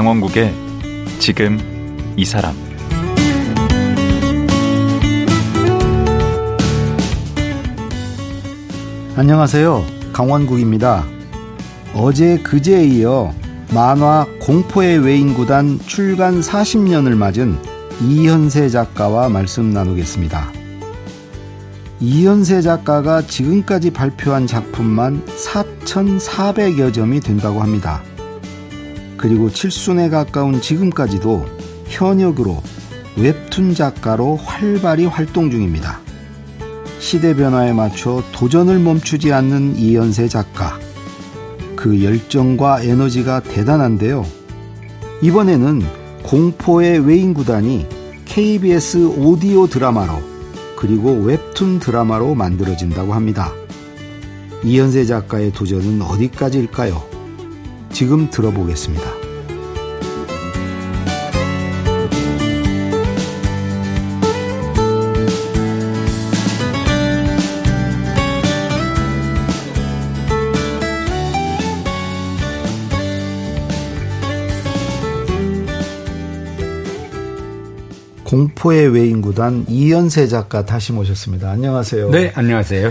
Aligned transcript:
강원국의 0.00 0.54
지금 1.18 1.58
이 2.16 2.24
사람 2.24 2.54
안녕하세요. 9.14 9.84
강원국입니다. 10.14 11.04
어제 11.92 12.38
그제에 12.38 12.86
이어 12.86 13.34
만화 13.74 14.26
공포의 14.40 15.04
외인구단 15.04 15.80
출간 15.80 16.40
40년을 16.40 17.14
맞은 17.14 17.58
이현세 18.00 18.70
작가와 18.70 19.28
말씀 19.28 19.70
나누겠습니다. 19.70 20.50
이현세 22.00 22.62
작가가 22.62 23.20
지금까지 23.20 23.90
발표한 23.90 24.46
작품만 24.46 25.26
4,400여 25.26 26.94
점이 26.94 27.20
된다고 27.20 27.60
합니다. 27.60 28.02
그리고 29.20 29.50
칠순에 29.50 30.08
가까운 30.08 30.62
지금까지도 30.62 31.44
현역으로 31.88 32.62
웹툰 33.18 33.74
작가로 33.74 34.36
활발히 34.36 35.04
활동 35.04 35.50
중입니다. 35.50 36.00
시대 36.98 37.34
변화에 37.34 37.74
맞춰 37.74 38.22
도전을 38.32 38.78
멈추지 38.78 39.30
않는 39.30 39.76
이연세 39.76 40.26
작가. 40.26 40.78
그 41.76 42.02
열정과 42.02 42.82
에너지가 42.82 43.40
대단한데요. 43.40 44.24
이번에는 45.20 45.82
공포의 46.22 47.00
외인 47.00 47.34
구단이 47.34 47.86
KBS 48.24 49.16
오디오 49.18 49.66
드라마로 49.66 50.14
그리고 50.76 51.12
웹툰 51.12 51.78
드라마로 51.78 52.34
만들어진다고 52.34 53.12
합니다. 53.12 53.52
이현세 54.64 55.04
작가의 55.04 55.52
도전은 55.52 56.00
어디까지일까요? 56.00 57.02
지금 57.92 58.30
들어보겠습니다. 58.30 59.19
공포의 78.30 78.90
외인구단 78.90 79.66
이연세 79.68 80.28
작가 80.28 80.64
다시 80.64 80.92
모셨습니다. 80.92 81.50
안녕하세요. 81.50 82.10
네, 82.10 82.32
안녕하세요. 82.36 82.90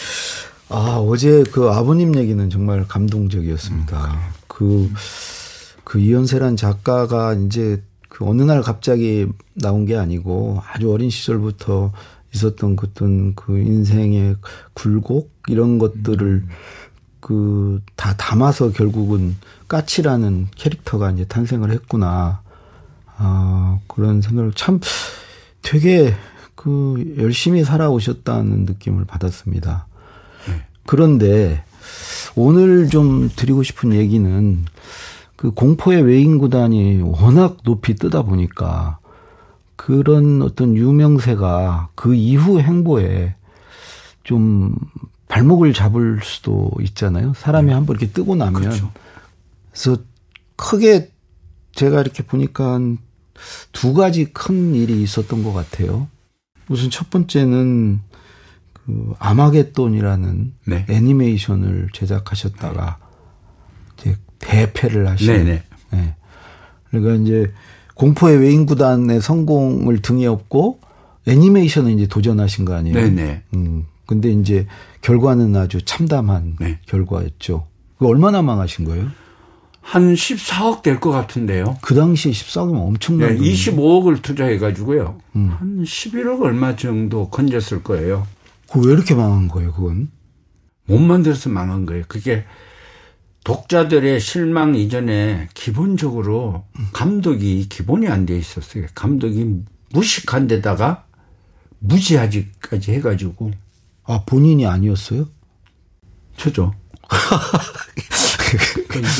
아, 0.70 0.96
어제 1.06 1.44
그 1.52 1.68
아버님 1.68 2.16
얘기는 2.16 2.48
정말 2.48 2.88
감동적이었습니다. 2.88 4.04
음, 4.06 4.18
그, 4.48 4.90
그 5.84 5.98
이연세란 5.98 6.56
작가가 6.56 7.34
이제 7.34 7.82
그 8.08 8.24
어느 8.26 8.40
날 8.40 8.62
갑자기 8.62 9.26
나온 9.52 9.84
게 9.84 9.96
아니고 9.96 10.62
아주 10.66 10.90
어린 10.90 11.10
시절부터 11.10 11.92
있었던 12.34 12.78
어떤 12.82 13.34
그 13.34 13.58
인생의 13.58 14.36
굴곡 14.72 15.30
이런 15.48 15.76
것들을 15.76 16.26
음. 16.26 16.48
그다 17.20 18.16
담아서 18.16 18.72
결국은 18.72 19.36
까치라는 19.68 20.48
캐릭터가 20.56 21.10
이제 21.10 21.26
탄생을 21.26 21.70
했구나. 21.70 22.43
아, 23.16 23.78
그런 23.86 24.20
생각을 24.20 24.52
참 24.54 24.80
되게 25.62 26.14
그 26.54 27.14
열심히 27.18 27.64
살아오셨다는 27.64 28.64
느낌을 28.64 29.04
받았습니다. 29.04 29.86
네. 30.48 30.64
그런데 30.86 31.64
오늘 32.36 32.88
좀 32.88 33.30
드리고 33.34 33.62
싶은 33.62 33.92
얘기는 33.92 34.64
그 35.36 35.50
공포의 35.50 36.02
외인 36.02 36.38
구단이 36.38 37.00
워낙 37.02 37.58
높이 37.64 37.94
뜨다 37.94 38.22
보니까 38.22 38.98
그런 39.76 40.40
어떤 40.42 40.76
유명세가 40.76 41.90
그 41.94 42.14
이후 42.14 42.60
행보에 42.60 43.34
좀 44.22 44.74
발목을 45.28 45.74
잡을 45.74 46.20
수도 46.22 46.70
있잖아요. 46.80 47.34
사람이 47.36 47.68
네. 47.68 47.74
한번 47.74 47.96
이렇게 47.96 48.12
뜨고 48.12 48.36
나면. 48.36 48.62
그렇죠. 48.62 48.90
그래서 49.70 49.98
크게 50.56 51.10
제가 51.74 52.00
이렇게 52.00 52.22
보니까 52.22 52.78
두 53.72 53.94
가지 53.94 54.26
큰 54.32 54.74
일이 54.74 55.02
있었던 55.02 55.42
것 55.42 55.52
같아요. 55.52 56.08
우선 56.68 56.90
첫 56.90 57.10
번째는 57.10 58.00
그 58.72 59.14
아마겟돈이라는 59.18 60.54
네. 60.66 60.86
애니메이션을 60.88 61.88
제작하셨다가 61.92 62.98
이제 63.98 64.16
대패를 64.38 65.08
하신. 65.08 65.26
네네. 65.26 65.62
네. 65.92 66.16
그러니까 66.90 67.14
이제 67.22 67.52
공포의 67.94 68.38
외인 68.38 68.66
구단의 68.66 69.20
성공을 69.20 70.02
등에 70.02 70.26
업고 70.26 70.80
애니메이션을 71.26 71.92
이제 71.92 72.06
도전하신 72.06 72.64
거 72.64 72.74
아니에요? 72.74 72.94
네네. 72.94 73.42
음. 73.54 73.86
근데 74.06 74.30
이제 74.30 74.66
결과는 75.00 75.56
아주 75.56 75.82
참담한 75.82 76.56
네. 76.60 76.78
결과였죠. 76.86 77.66
그 77.98 78.06
얼마나 78.06 78.42
망하신 78.42 78.84
거예요? 78.84 79.08
한 79.84 80.14
14억 80.14 80.82
될 80.82 80.98
것 80.98 81.10
같은데요. 81.10 81.76
그 81.82 81.94
당시에 81.94 82.32
14억이면 82.32 82.76
엄청난. 82.86 83.36
네, 83.36 83.38
25억을 83.52 84.22
투자해가지고요. 84.22 85.18
음. 85.36 85.50
한 85.58 85.84
11억 85.84 86.40
얼마 86.42 86.74
정도 86.74 87.28
건졌을 87.28 87.82
거예요. 87.82 88.26
그 88.72 88.80
왜 88.80 88.92
이렇게 88.94 89.14
망한 89.14 89.48
거예요, 89.48 89.72
그건? 89.72 90.10
못 90.86 90.98
만들어서 90.98 91.48
망한 91.50 91.86
거예요. 91.86 92.04
그게 92.08 92.44
독자들의 93.44 94.18
실망 94.20 94.74
이전에 94.74 95.48
기본적으로 95.54 96.64
감독이 96.92 97.68
기본이 97.68 98.08
안 98.08 98.24
돼 98.26 98.36
있었어요. 98.38 98.86
감독이 98.94 99.60
무식한 99.92 100.46
데다가 100.46 101.04
무지하지까지 101.80 102.92
해가지고. 102.92 103.50
아, 104.04 104.22
본인이 104.26 104.66
아니었어요? 104.66 105.28
저죠. 106.38 106.72
그러니까 108.88 109.10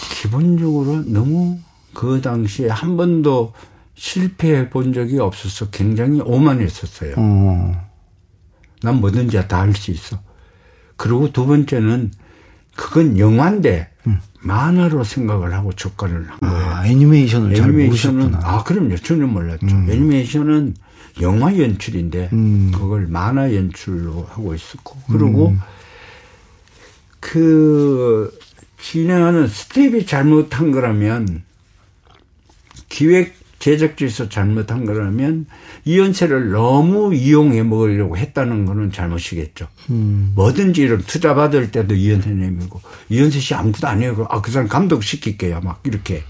기본적으로 0.00 1.02
너무 1.06 1.58
그 1.94 2.20
당시에 2.20 2.68
한 2.68 2.96
번도 2.96 3.52
실패해 3.94 4.70
본 4.70 4.92
적이 4.92 5.18
없어서 5.18 5.70
굉장히 5.70 6.20
오만했었어요. 6.20 7.14
어. 7.18 7.88
난 8.82 9.00
뭐든지 9.00 9.46
다 9.48 9.60
할 9.60 9.74
수 9.74 9.90
있어. 9.90 10.18
그리고 10.96 11.32
두 11.32 11.46
번째는 11.46 12.12
그건 12.76 13.18
영화인데 13.18 13.90
음. 14.06 14.20
만화로 14.40 15.04
생각을 15.04 15.52
하고 15.52 15.72
접근을 15.72 16.26
한 16.30 16.38
거예요. 16.40 16.56
아, 16.56 16.86
애니메이션을 16.86 17.54
애니메이션은 17.56 18.34
아 18.36 18.62
그럼요 18.64 18.96
전혀 18.96 19.26
몰랐죠. 19.26 19.66
음. 19.66 19.86
애니메이션은 19.90 20.74
영화 21.20 21.56
연출인데 21.58 22.30
음. 22.32 22.70
그걸 22.74 23.06
만화 23.06 23.54
연출로 23.54 24.26
하고 24.30 24.54
있었고 24.54 24.96
그리고 25.08 25.48
음. 25.48 25.60
그 27.18 28.32
진행하는 28.82 29.46
스텝이 29.46 30.06
잘못한 30.06 30.70
거라면 30.72 31.42
기획 32.88 33.40
제작지에서 33.60 34.28
잘못한 34.28 34.86
거라면 34.86 35.46
이 35.84 35.98
연세를 35.98 36.50
너무 36.50 37.14
이용해 37.14 37.62
먹으려고 37.62 38.16
했다는 38.16 38.64
거는 38.64 38.90
잘못이겠죠. 38.90 39.68
음. 39.90 40.32
뭐든지 40.34 40.80
이런 40.80 40.98
투자 41.02 41.34
받을 41.34 41.70
때도 41.70 41.94
이연세 41.94 42.30
내밀고 42.30 42.80
이연세 43.10 43.38
씨 43.38 43.54
아무것도 43.54 43.86
아니에요. 43.86 44.26
아, 44.30 44.40
그 44.40 44.50
사람 44.50 44.66
감독 44.66 45.04
시킬게요. 45.04 45.60
막 45.60 45.80
이렇게. 45.84 46.22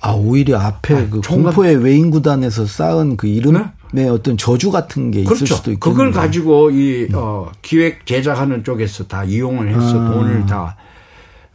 아, 0.00 0.10
오히려 0.10 0.58
앞에 0.58 0.94
아, 0.94 1.08
그 1.08 1.20
공포의 1.20 1.76
외인 1.76 2.10
구단에서 2.10 2.66
쌓은 2.66 3.16
그 3.16 3.28
이름의 3.28 3.62
네? 3.92 4.08
어떤 4.08 4.36
저주 4.36 4.72
같은 4.72 5.12
게 5.12 5.22
그렇죠. 5.22 5.44
있을 5.44 5.56
수도 5.56 5.70
있고 5.70 5.90
그걸 5.90 6.10
가지고 6.10 6.70
이, 6.72 7.08
어, 7.14 7.50
기획 7.62 8.04
제작하는 8.06 8.64
쪽에서 8.64 9.06
다 9.06 9.22
이용을 9.22 9.68
해서 9.68 10.00
아. 10.00 10.12
돈을 10.12 10.46
다 10.46 10.76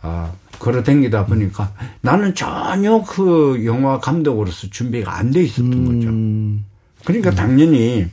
아, 0.02 0.32
걸어 0.60 0.84
댕기다 0.84 1.26
보니까 1.26 1.74
나는 2.02 2.34
전혀 2.36 3.02
그 3.04 3.64
영화 3.66 4.00
감독으로서 4.00 4.68
준비가 4.70 5.16
안 5.18 5.32
돼 5.32 5.44
있었던 5.44 5.74
음. 5.74 6.64
거죠. 6.96 7.06
그러니까 7.06 7.32
당연히 7.32 8.08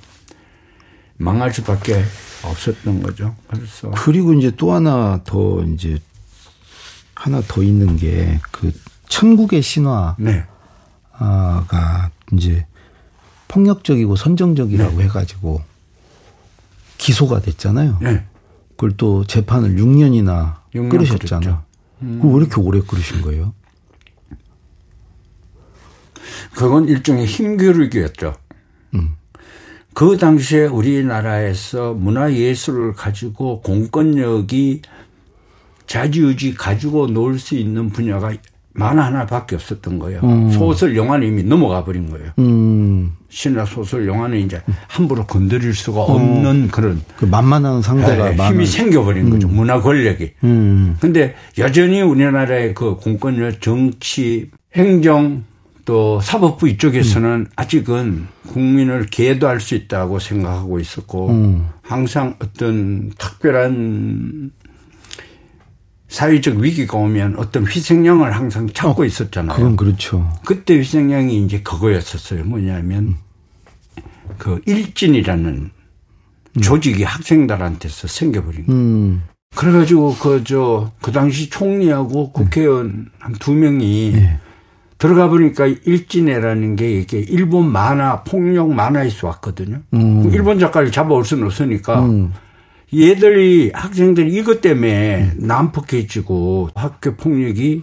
망할 1.16 1.52
수밖에 1.52 2.02
없었던 2.44 3.02
거죠. 3.02 3.34
그래서 3.48 3.90
그리고 3.92 4.32
이제 4.34 4.52
또 4.56 4.72
하나 4.72 5.20
더 5.24 5.62
이제 5.64 5.98
하나 7.14 7.40
더 7.46 7.62
있는 7.62 7.96
게 7.96 8.38
그 8.52 8.72
천국의 9.08 9.62
신화가 9.62 10.16
네. 10.18 10.44
이제 12.32 12.66
폭력적이고 13.48 14.16
선정적이라고 14.16 14.98
네. 14.98 15.04
해가지고 15.04 15.62
기소가 16.98 17.40
됐잖아요. 17.40 17.98
네. 18.02 18.24
그걸 18.70 18.96
또 18.96 19.24
재판을 19.24 19.76
6년이나 19.76 20.56
6년 20.74 20.90
끌으셨잖아요. 20.90 21.62
음. 22.02 22.20
그왜 22.20 22.34
이렇게 22.37 22.60
오래 22.60 22.81
끓이신 22.81 23.22
거예요? 23.22 23.54
그건 26.54 26.88
일종의 26.88 27.26
힘교육이었죠. 27.26 28.34
음. 28.94 29.16
그 29.94 30.16
당시에 30.19 30.66
우리나라에서 30.66 31.94
문화예술을 31.94 32.93
가지고 32.94 33.60
공권력이 33.62 34.82
자지우지 35.87 36.54
가지고 36.54 37.06
놀 37.06 37.38
수 37.38 37.54
있는 37.54 37.90
분야가 37.90 38.34
만화 38.76 39.06
하나밖에 39.06 39.56
없었던 39.56 39.99
거예요. 39.99 40.20
음. 40.23 40.50
소설 40.50 40.96
영화는 40.96 41.26
이미 41.26 41.43
넘어가 41.43 41.84
버린 41.84 42.11
거예요. 42.11 42.31
음. 42.38 43.12
신화 43.28 43.64
소설 43.64 44.06
영화는 44.06 44.38
이제 44.38 44.61
함부로 44.87 45.26
건드릴 45.26 45.75
수가 45.75 46.02
없는 46.02 46.69
그런 46.69 47.02
그 47.17 47.25
만만한 47.25 47.82
상대가 47.82 48.32
예, 48.32 48.37
많은. 48.37 48.55
힘이 48.55 48.67
생겨버린 48.67 49.31
거죠. 49.31 49.49
문화 49.49 49.81
권력이. 49.81 50.32
음. 50.44 50.96
근데 51.00 51.34
여전히 51.58 52.02
우리나라의 52.02 52.75
그 52.75 52.96
공권력, 52.96 53.61
정치, 53.61 54.50
행정 54.75 55.44
또 55.84 56.20
사법부 56.20 56.69
이쪽에서는 56.69 57.28
음. 57.28 57.46
아직은 57.56 58.26
국민을 58.49 59.06
계도할 59.06 59.61
수 59.61 59.75
있다고 59.75 60.19
생각하고 60.19 60.81
있었고 60.81 61.31
음. 61.31 61.69
항상 61.82 62.37
어떤 62.40 63.11
특별한 63.17 64.50
사회적 66.08 66.58
위기가 66.58 66.98
오면 66.98 67.36
어떤 67.38 67.66
희생양을 67.66 68.34
항상 68.34 68.68
찾고 68.68 69.04
있었잖아요. 69.04 69.56
그건 69.56 69.76
그렇죠. 69.76 70.30
그때 70.44 70.78
희생양이 70.78 71.44
이제 71.44 71.60
그거였었어요. 71.62 72.44
뭐냐면 72.44 73.16
그 74.38 74.60
일진이라는 74.66 75.70
조직이 76.62 77.02
학생들한테서 77.02 78.08
생겨버린 78.08 78.66
거예요. 78.66 78.80
음. 78.80 79.22
그래가지고 79.54 80.16
그 80.20 80.44
저그 80.44 81.12
당시 81.12 81.48
총리하고 81.48 82.32
국회의원 82.32 83.06
한두 83.18 83.52
명이 83.52 84.12
예. 84.14 84.38
들어가 84.98 85.28
보니까 85.28 85.66
일진회라는 85.66 86.76
게 86.76 86.90
이게 87.00 87.18
일본 87.18 87.70
만화 87.70 88.22
폭력 88.22 88.72
만화에서 88.72 89.26
왔거든요. 89.28 89.82
음. 89.94 90.30
일본 90.32 90.58
작가를 90.58 90.90
잡아올 90.90 91.24
수는 91.24 91.44
없으니까 91.46 92.04
음. 92.04 92.32
얘들이 92.94 93.70
학생들이 93.74 94.32
이것 94.34 94.60
때문에 94.60 95.32
난폭해지고 95.36 96.70
학교 96.74 97.14
폭력이 97.16 97.82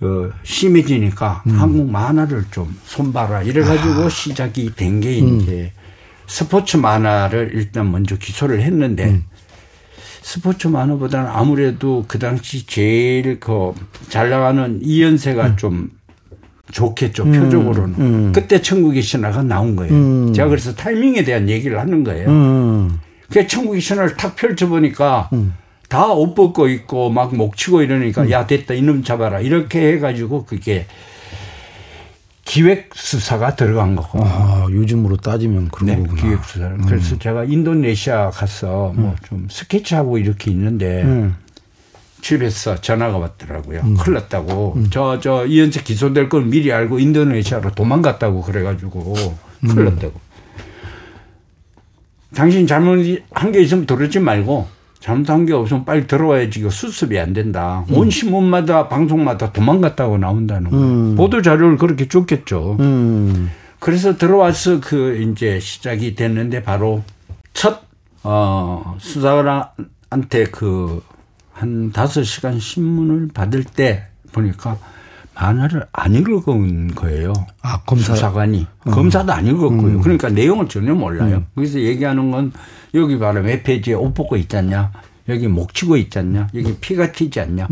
어, 0.00 0.30
심해지니까 0.42 1.42
음. 1.46 1.60
한국 1.60 1.90
만화를 1.90 2.44
좀 2.50 2.74
손봐라 2.84 3.42
이래가지고 3.42 4.04
아. 4.04 4.08
시작이 4.08 4.74
된게 4.74 5.20
음. 5.20 5.40
이제 5.40 5.72
스포츠 6.26 6.76
만화를 6.76 7.50
일단 7.54 7.90
먼저 7.90 8.16
기소를 8.16 8.60
했는데 8.62 9.06
음. 9.06 9.24
스포츠 10.22 10.68
만화보다는 10.68 11.28
아무래도 11.30 12.04
그 12.06 12.18
당시 12.18 12.66
제일 12.66 13.40
그 13.40 13.72
잘 14.08 14.30
나가는 14.30 14.78
이연세가 14.82 15.56
좀 15.56 15.90
좋겠죠 16.70 17.24
표적으로는 17.24 17.94
음. 17.98 18.32
그때 18.34 18.60
천국의 18.60 19.02
신화가 19.02 19.42
나온 19.42 19.74
거예요. 19.76 19.92
음. 19.92 20.32
제가 20.34 20.48
그래서 20.48 20.74
타이밍에 20.74 21.24
대한 21.24 21.48
얘기를 21.48 21.78
하는 21.78 22.04
거예요. 22.04 22.28
음. 23.28 23.32
그 23.32 23.46
천국의 23.46 23.80
신화를 23.80 24.16
탁 24.16 24.36
펼쳐보니까 24.36 25.30
다옷 25.88 26.34
벗고 26.34 26.68
있고 26.68 27.10
막 27.10 27.34
목치고 27.34 27.82
이러니까 27.82 28.30
야 28.30 28.46
됐다 28.46 28.74
이놈 28.74 29.02
잡아라 29.04 29.40
이렇게 29.40 29.92
해가지고 29.92 30.44
그게 30.44 30.86
기획 32.44 32.90
수사가 32.94 33.56
들어간 33.56 33.94
거고. 33.94 34.20
아, 34.24 34.66
요즘으로 34.70 35.18
따지면 35.18 35.68
그런 35.68 35.86
네, 35.86 35.96
거구나. 35.96 36.22
기획 36.22 36.44
수사를. 36.44 36.78
그래서 36.78 37.18
제가 37.18 37.44
인도네시아 37.44 38.30
가서 38.30 38.92
뭐 38.96 39.14
좀 39.28 39.46
스케치하고 39.50 40.16
이렇게 40.16 40.50
있는데 40.50 41.02
음. 41.02 41.36
집에서 42.22 42.80
전화가 42.80 43.18
왔더라고요. 43.18 43.82
큰일 43.98 44.14
났다고. 44.14 44.78
저, 44.90 45.20
저, 45.20 45.44
이현세 45.46 45.82
기소될 45.82 46.28
걸 46.30 46.46
미리 46.46 46.72
알고 46.72 46.98
인도네시아로 46.98 47.72
도망갔다고 47.74 48.40
그래가지고 48.42 49.14
큰일 49.60 49.84
났다고. 49.84 50.18
당신 52.34 52.66
잘못한 52.66 53.52
게 53.52 53.60
있으면 53.62 53.86
들었지 53.86 54.20
말고 54.20 54.66
잘못한 55.00 55.46
게 55.46 55.52
없으면 55.52 55.84
빨리 55.84 56.06
들어와야지 56.06 56.60
이거 56.60 56.70
수습이 56.70 57.18
안 57.18 57.32
된다. 57.32 57.84
온 57.90 58.10
신문마다 58.10 58.88
방송마다 58.88 59.52
도망갔다고 59.52 60.18
나온다는 60.18 60.70
거예요. 60.70 61.14
보도 61.14 61.40
자료를 61.42 61.76
그렇게 61.76 62.08
줬겠죠. 62.08 62.76
음. 62.80 63.50
그래서 63.78 64.16
들어와서 64.16 64.80
그 64.80 65.16
이제 65.16 65.60
시작이 65.60 66.14
됐는데 66.14 66.64
바로 66.64 67.02
첫, 67.52 67.82
어, 68.22 68.96
수사관한테 68.98 70.44
그 70.50 71.00
한 71.58 71.90
다섯 71.90 72.22
시간 72.22 72.60
신문을 72.60 73.30
받을 73.34 73.64
때 73.64 74.04
보니까 74.30 74.78
만화를 75.40 75.86
안 75.92 76.14
읽은 76.14 76.94
거예요. 76.94 77.32
아, 77.62 77.80
검사. 77.86 78.14
수사관이. 78.14 78.66
검사도 78.84 79.32
안 79.32 79.46
읽었고요. 79.46 80.00
그러니까 80.00 80.28
내용을 80.28 80.68
전혀 80.68 80.94
몰라요. 80.94 81.44
그래서 81.54 81.78
얘기하는 81.78 82.30
건 82.30 82.52
여기 82.94 83.18
바로 83.18 83.42
몇 83.42 83.62
페이지에 83.62 83.94
옷 83.94 84.12
벗고 84.14 84.36
있잖냐. 84.36 84.90
여기 85.28 85.46
목 85.46 85.74
치고 85.74 85.96
있잖냐. 85.96 86.48
여기 86.54 86.74
피가 86.76 87.12
튀지 87.12 87.40
않냐. 87.40 87.68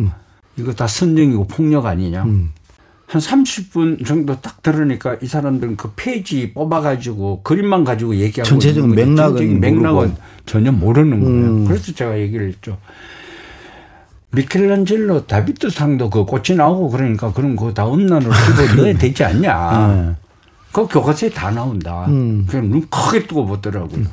이거 0.56 0.72
다 0.72 0.86
선정이고 0.86 1.48
폭력 1.48 1.86
아니냐. 1.86 2.22
한 2.22 3.20
30분 3.20 4.04
정도 4.04 4.40
딱 4.40 4.62
들으니까 4.62 5.16
이 5.22 5.26
사람들은 5.26 5.76
그 5.76 5.92
페이지 5.96 6.52
뽑아가지고 6.52 7.42
그림만 7.42 7.84
가지고 7.84 8.16
얘기하고 8.16 8.48
전체적인. 8.48 8.94
맥락은 8.94 9.16
전체적인 9.16 9.60
맥락은. 9.60 10.14
전혀 10.44 10.70
모르는 10.70 11.20
거예요. 11.20 11.36
음. 11.36 11.64
그래서 11.66 11.92
제가 11.92 12.18
얘기를 12.18 12.48
했죠. 12.48 12.78
미켈란젤로 14.36 15.26
다비드 15.26 15.70
상도 15.70 16.10
그 16.10 16.24
꽃이 16.24 16.56
나오고 16.56 16.90
그러니까 16.90 17.32
그럼 17.32 17.56
그거 17.56 17.72
다 17.72 17.86
음란으로 17.90 18.30
집어 18.32 18.74
넣어야 18.82 18.94
되지 18.98 19.24
않냐. 19.24 19.86
네. 19.88 20.14
그 20.72 20.86
교과서에 20.86 21.30
다 21.30 21.50
나온다. 21.50 22.04
음. 22.06 22.46
그냥 22.48 22.70
눈 22.70 22.86
크게 22.88 23.26
뜨고 23.26 23.46
보더라고요. 23.46 24.04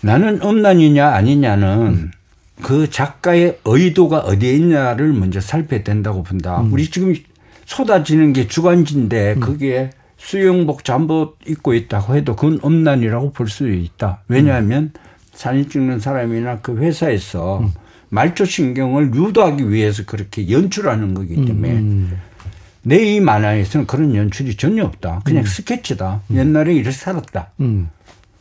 나는 0.00 0.40
음란이냐 0.42 1.08
아니냐는 1.08 2.10
그 2.62 2.90
작가의 2.90 3.58
의도가 3.64 4.18
어디에 4.18 4.54
있냐를 4.54 5.12
먼저 5.12 5.40
살펴야 5.40 5.82
된다고 5.82 6.22
본다. 6.22 6.60
음. 6.60 6.72
우리 6.72 6.90
지금 6.90 7.14
쏟아지는 7.66 8.32
게 8.32 8.46
주간지인데 8.48 9.36
그게 9.36 9.90
수영복 10.18 10.84
잠옷 10.84 11.36
입고 11.46 11.74
있다고 11.74 12.16
해도 12.16 12.34
그건 12.36 12.58
음란이라고 12.64 13.32
볼 13.32 13.48
수 13.48 13.70
있다. 13.70 14.22
왜냐하면 14.28 14.92
사진 15.32 15.68
찍는 15.68 16.00
사람이나 16.00 16.58
그 16.60 16.76
회사에서 16.78 17.60
음. 17.60 17.72
말초 18.08 18.44
신경을 18.44 19.14
유도하기 19.14 19.70
위해서 19.70 20.04
그렇게 20.04 20.50
연출하는 20.50 21.14
거기 21.14 21.34
때문에 21.34 21.70
음. 21.72 22.18
내이 22.82 23.20
만화에서는 23.20 23.86
그런 23.86 24.14
연출이 24.14 24.56
전혀 24.56 24.84
없다. 24.84 25.22
그냥 25.24 25.44
스케치다. 25.44 26.22
옛날에 26.32 26.74
이렇게 26.74 26.90
살았다. 26.90 27.52
음. 27.60 27.88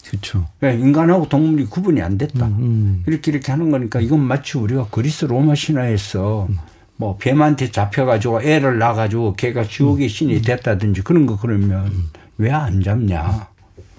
그렇죠. 0.06 0.46
네, 0.60 0.74
인간하고 0.76 1.30
동물이 1.30 1.66
구분이 1.66 2.02
안 2.02 2.18
됐다. 2.18 2.46
음. 2.48 3.04
이렇게 3.08 3.32
이렇게 3.32 3.52
하는 3.52 3.72
거니까 3.72 4.02
이건 4.02 4.20
마치 4.20 4.58
우리가 4.58 4.88
그리스 4.92 5.26
로마 5.26 5.56
신화에서 5.56 6.50
뭐 6.98 7.18
뱀한테 7.18 7.72
잡혀가지고 7.72 8.44
애를 8.44 8.78
낳아가지고 8.80 9.34
걔가 9.36 9.64
지옥의 9.64 10.10
신이 10.10 10.42
됐다든지 10.42 11.02
그런 11.04 11.26
거 11.26 11.38
그러면 11.40 11.90
왜 12.38 12.52
안 12.52 12.82
잡냐. 12.84 13.48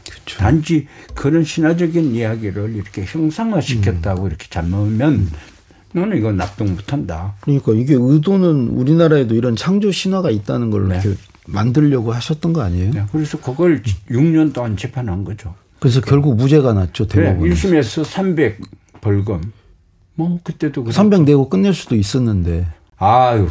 그렇죠. 0.09 0.39
단지 0.39 0.87
그런 1.15 1.43
신화적인 1.43 2.15
이야기를 2.15 2.75
이렇게 2.77 3.05
형상화시켰다고 3.07 4.27
이렇게 4.29 4.47
잡으면 4.51 5.31
너는 5.95 6.19
이건 6.19 6.37
납득 6.37 6.65
못한다. 6.65 7.35
그러니까 7.41 7.73
이게 7.73 7.95
의도는 7.97 8.69
우리나라에도 8.69 9.37
이런 9.37 9.55
창조 9.55 9.93
신화가 9.93 10.31
있다는 10.31 10.71
걸 10.71 10.89
네. 10.89 11.01
이렇게 11.03 11.17
만들려고 11.47 12.13
하셨던 12.13 12.53
거 12.53 12.63
아니에요? 12.63 12.93
네, 12.93 13.05
그래서 13.13 13.41
그걸 13.41 13.81
6년 14.11 14.53
동안 14.53 14.77
재판한 14.77 15.25
거죠. 15.25 15.55
그래서 15.79 16.01
결국 16.01 16.37
무죄가 16.37 16.73
났죠 16.73 17.07
대법원. 17.07 17.49
1심에서 17.49 18.05
300 18.05 18.59
벌금. 19.01 19.53
뭐 20.17 20.41
그때도 20.43 20.83
그래. 20.83 20.93
300 20.93 21.23
내고 21.23 21.49
끝낼 21.49 21.73
수도 21.73 21.95
있었는데. 21.95 22.67
아유, 22.97 23.49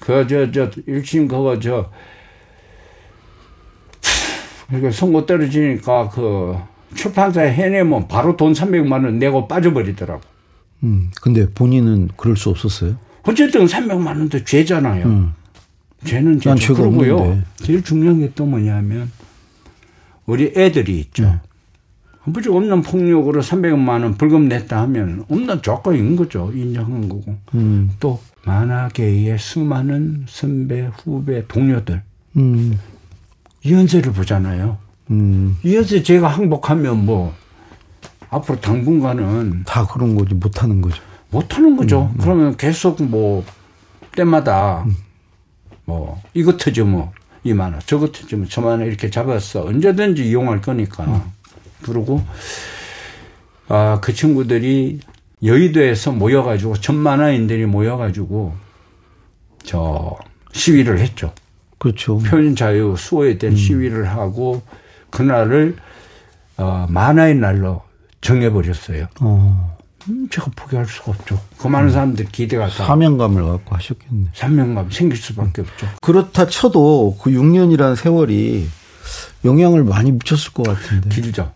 그, 0.00 0.26
저, 0.26 0.50
저, 0.50 0.70
일심 0.86 1.28
그거, 1.28 1.58
저, 1.60 1.90
그러니까 4.68 4.90
선고 4.90 5.24
떨어지니까 5.24 6.10
그 6.10 6.56
출판사에 6.94 7.52
해내면 7.52 8.06
바로 8.08 8.36
돈 8.36 8.52
300만 8.52 8.92
원 9.04 9.18
내고 9.18 9.48
빠져버리더라고. 9.48 10.29
음. 10.82 11.10
근데 11.20 11.48
본인은 11.50 12.10
그럴 12.16 12.36
수 12.36 12.50
없었어요. 12.50 12.96
어쨌든 13.22 13.66
300만 13.66 14.06
원도 14.06 14.44
죄잖아요. 14.44 15.06
음. 15.06 15.32
죄는. 16.04 16.40
죄가 16.40 16.54
그러고요. 16.74 17.42
제일 17.56 17.82
중요한 17.82 18.20
게 18.20 18.30
또 18.34 18.46
뭐냐면 18.46 19.10
우리 20.26 20.52
애들이 20.56 20.98
있죠. 21.00 21.24
네. 21.24 21.38
무조건 22.24 22.62
없는 22.62 22.82
폭력으로 22.82 23.40
300만 23.42 24.02
원 24.02 24.14
벌금 24.14 24.48
냈다 24.48 24.80
하면 24.82 25.24
없는 25.28 25.62
조건인 25.62 26.16
거죠. 26.16 26.50
인정한 26.54 27.08
거고. 27.08 27.36
음. 27.54 27.90
또 28.00 28.20
만화계의 28.44 29.38
수많은 29.38 30.24
선배, 30.28 30.88
후배, 31.02 31.44
동료들 31.46 32.02
음. 32.36 32.78
이현세를 33.62 34.12
보잖아요. 34.12 34.78
음. 35.10 35.56
이현세 35.62 36.02
제가 36.02 36.28
항복하면 36.28 37.04
뭐 37.04 37.34
앞으로 38.30 38.60
당분간은 38.60 39.64
다 39.64 39.86
그런 39.86 40.14
거지 40.16 40.34
못하는 40.34 40.80
거죠. 40.80 41.02
못하는 41.30 41.72
음, 41.72 41.76
거죠. 41.76 42.12
그러면 42.20 42.56
계속 42.56 43.02
뭐 43.02 43.44
때마다 44.12 44.84
뭐 45.84 46.20
이것 46.34 46.56
터지면 46.56 47.10
이만원 47.44 47.80
저것 47.86 48.12
터지면 48.12 48.48
저만원 48.48 48.86
이렇게 48.86 49.10
잡았어 49.10 49.64
언제든지 49.64 50.28
이용할 50.28 50.60
거니까 50.60 51.04
음. 51.04 51.22
그러고 51.82 52.22
아 53.68 53.98
그 54.02 54.12
친구들이 54.12 55.00
여의도에서 55.42 56.12
모여가지고 56.12 56.74
천만화인들이 56.76 57.66
모여가지고 57.66 58.54
저 59.62 60.16
시위를 60.52 60.98
했죠. 60.98 61.32
그렇죠. 61.78 62.18
표현 62.18 62.54
자유 62.56 62.94
수호에 62.98 63.38
대한 63.38 63.56
시위를 63.56 64.08
하고 64.08 64.62
그날을 65.10 65.76
어, 66.58 66.86
만화의 66.90 67.36
날로 67.36 67.82
정해버렸어요. 68.20 69.06
어, 69.20 69.76
음, 70.08 70.28
제가 70.30 70.50
포기할 70.56 70.86
수가 70.86 71.12
없죠. 71.12 71.40
그 71.58 71.68
많은 71.68 71.90
사람들 71.90 72.26
기대가 72.26 72.68
다 72.68 72.86
사명감을 72.86 73.42
갖고 73.44 73.74
하셨겠네. 73.76 74.28
산명감 74.34 74.90
생길 74.90 75.18
수밖에 75.18 75.62
없죠. 75.62 75.86
그렇다 76.00 76.46
쳐도 76.46 77.18
그 77.22 77.30
6년이라는 77.30 77.96
세월이 77.96 78.68
영향을 79.44 79.84
많이 79.84 80.12
미쳤을 80.12 80.52
것 80.52 80.64
같은데. 80.64 81.08
길죠. 81.08 81.52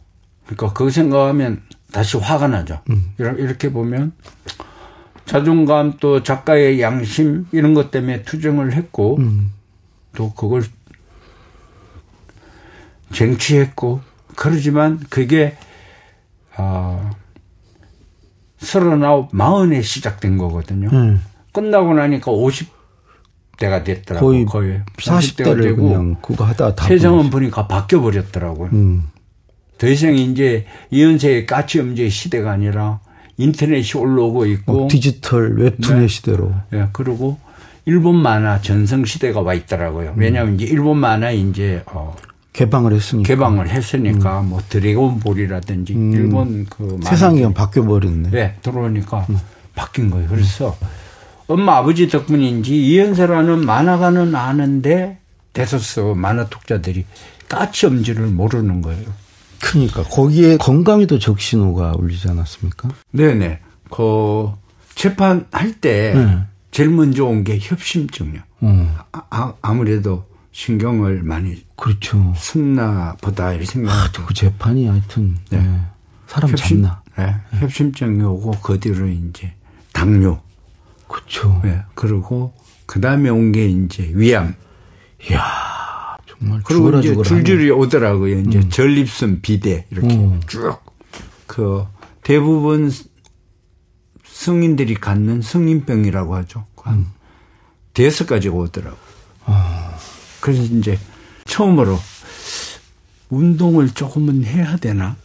그러니까 0.47 0.73
그거 0.73 0.90
생각하면 0.90 1.62
다시 1.92 2.16
화가 2.16 2.49
나죠. 2.49 2.80
이렇게 3.18 3.42
이렇게 3.42 3.73
보면 3.73 4.12
자존감 5.26 5.94
또 6.00 6.23
작가의 6.23 6.80
양심 6.80 7.47
이런 7.52 7.73
것 7.75 7.90
때문에 7.90 8.23
투쟁을 8.23 8.73
했고 8.75 9.16
음. 9.18 9.52
또 10.14 10.33
그걸 10.35 10.64
쟁취했고 13.12 14.00
그러지만 14.35 15.00
그게 15.09 15.56
아 16.56 17.11
서른아홉 18.58 19.28
마흔에 19.32 19.82
시작된 19.82 20.38
거거든요. 20.38 20.88
음. 20.92 21.23
끝나고 21.52 21.94
나니까 21.94 22.32
50대가 22.32 23.84
됐더라고 23.84 24.26
거의 24.26 24.44
거의 24.44 24.80
40대를 24.96 25.76
그냥 25.76 26.16
그거 26.20 26.44
하다 26.44 26.75
다 26.75 26.87
세상은 26.87 27.30
보니까 27.30 27.68
바뀌어 27.68 28.00
버렸더라고요. 28.00 28.70
음. 28.73 29.04
더 29.78 29.88
이상 29.88 30.14
이제 30.14 30.66
이현세의 30.90 31.46
까치엄지의 31.46 32.11
시대가 32.11 32.52
아니라 32.52 33.00
인터넷이 33.37 34.00
올라오고 34.00 34.46
있고 34.46 34.73
뭐 34.73 34.88
디지털 34.88 35.56
웹툰의 35.58 36.02
네. 36.02 36.08
시대로. 36.08 36.54
예, 36.73 36.88
그리고 36.92 37.38
일본 37.84 38.16
만화 38.16 38.61
전성 38.61 39.04
시대가 39.04 39.40
와 39.40 39.54
있더라고요. 39.54 40.14
왜냐하면 40.16 40.54
이제 40.54 40.64
일본 40.64 40.99
만화 40.99 41.30
이제 41.32 41.82
어, 41.87 42.14
개방을 42.54 42.92
했으니까. 42.94 43.26
개방을 43.26 43.68
했으니까 43.68 44.40
뭐 44.40 44.61
드래곤볼이라든지 44.70 45.92
일본 45.92 46.64
그 46.70 46.84
음. 46.84 47.02
세상이 47.02 47.52
바뀌어 47.52 47.84
버렸네. 47.84 48.30
네, 48.30 48.56
들어오니까 48.62 49.26
바뀐 49.75 50.08
거예요. 50.08 50.28
그래서 50.28 50.76
엄마 51.49 51.76
아버지 51.78 52.08
덕분인지 52.08 52.75
이현세라는 52.87 53.66
만화가는 53.66 54.34
아는데 54.34 55.18
대소스 55.52 56.00
만화 56.16 56.49
독자들이 56.49 57.04
까치 57.49 57.87
엄지를 57.87 58.28
모르는 58.28 58.80
거예요. 58.82 59.04
그러니까 59.61 60.02
거기에 60.04 60.56
건강에도 60.56 61.18
적신호가 61.18 61.94
울리지 61.99 62.28
않았습니까? 62.30 62.88
네네. 63.11 63.58
그 63.90 64.50
재판할 64.94 65.73
때 65.80 66.14
네. 66.14 66.38
제일 66.70 66.90
먼저 66.90 67.25
온 67.25 67.42
게 67.44 67.58
협심증이요. 67.61 68.40
어, 68.61 68.96
아, 69.12 69.52
아무래도 69.61 70.25
신경을 70.54 71.25
많이 71.25 71.66
그렇죠. 71.75 72.32
쓴나 72.37 73.16
보다 73.20 73.50
이렇게 73.52 73.64
아, 73.68 73.73
생각하죠. 73.73 74.26
그 74.26 74.34
재판이 74.34 74.87
하여튼 74.87 75.37
네. 75.50 75.58
네. 75.61 75.80
사람 76.28 76.50
협심, 76.50 76.82
잡나. 76.84 77.02
네, 77.18 77.34
협심증이 77.58 78.23
오고 78.23 78.52
그 78.62 78.78
뒤로 78.78 79.08
이제 79.08 79.52
당뇨. 79.92 80.40
그렇죠. 81.08 81.61
네, 81.64 81.82
그리고 81.96 82.54
그 82.87 83.00
다음에 83.00 83.30
온 83.30 83.50
게 83.50 83.66
이제 83.68 84.08
위암. 84.14 84.54
이야 85.28 85.42
정말 86.26 86.61
그리고 86.64 86.84
죽어라 86.84 86.99
이제. 87.00 87.20
줄줄이 87.23 87.70
오더라고요. 87.73 88.38
이제 88.38 88.68
전립선 88.68 89.40
비대 89.42 89.87
이렇게 89.90 90.14
음. 90.14 90.40
쭉. 90.46 90.78
그 91.49 91.84
대부분 92.23 92.92
성인들이 94.25 94.94
갖는 94.94 95.42
성인병이라고 95.42 96.37
하죠. 96.37 96.66
한 96.80 97.06
대여섯 97.92 98.28
가지가 98.28 98.54
오더라고. 98.54 98.96
그래서 100.45 100.63
이제 100.63 100.99
처음으로 101.47 101.99
운동을 103.31 103.89
조금은 103.89 104.45
해야 104.45 104.77
되나? 104.77 105.17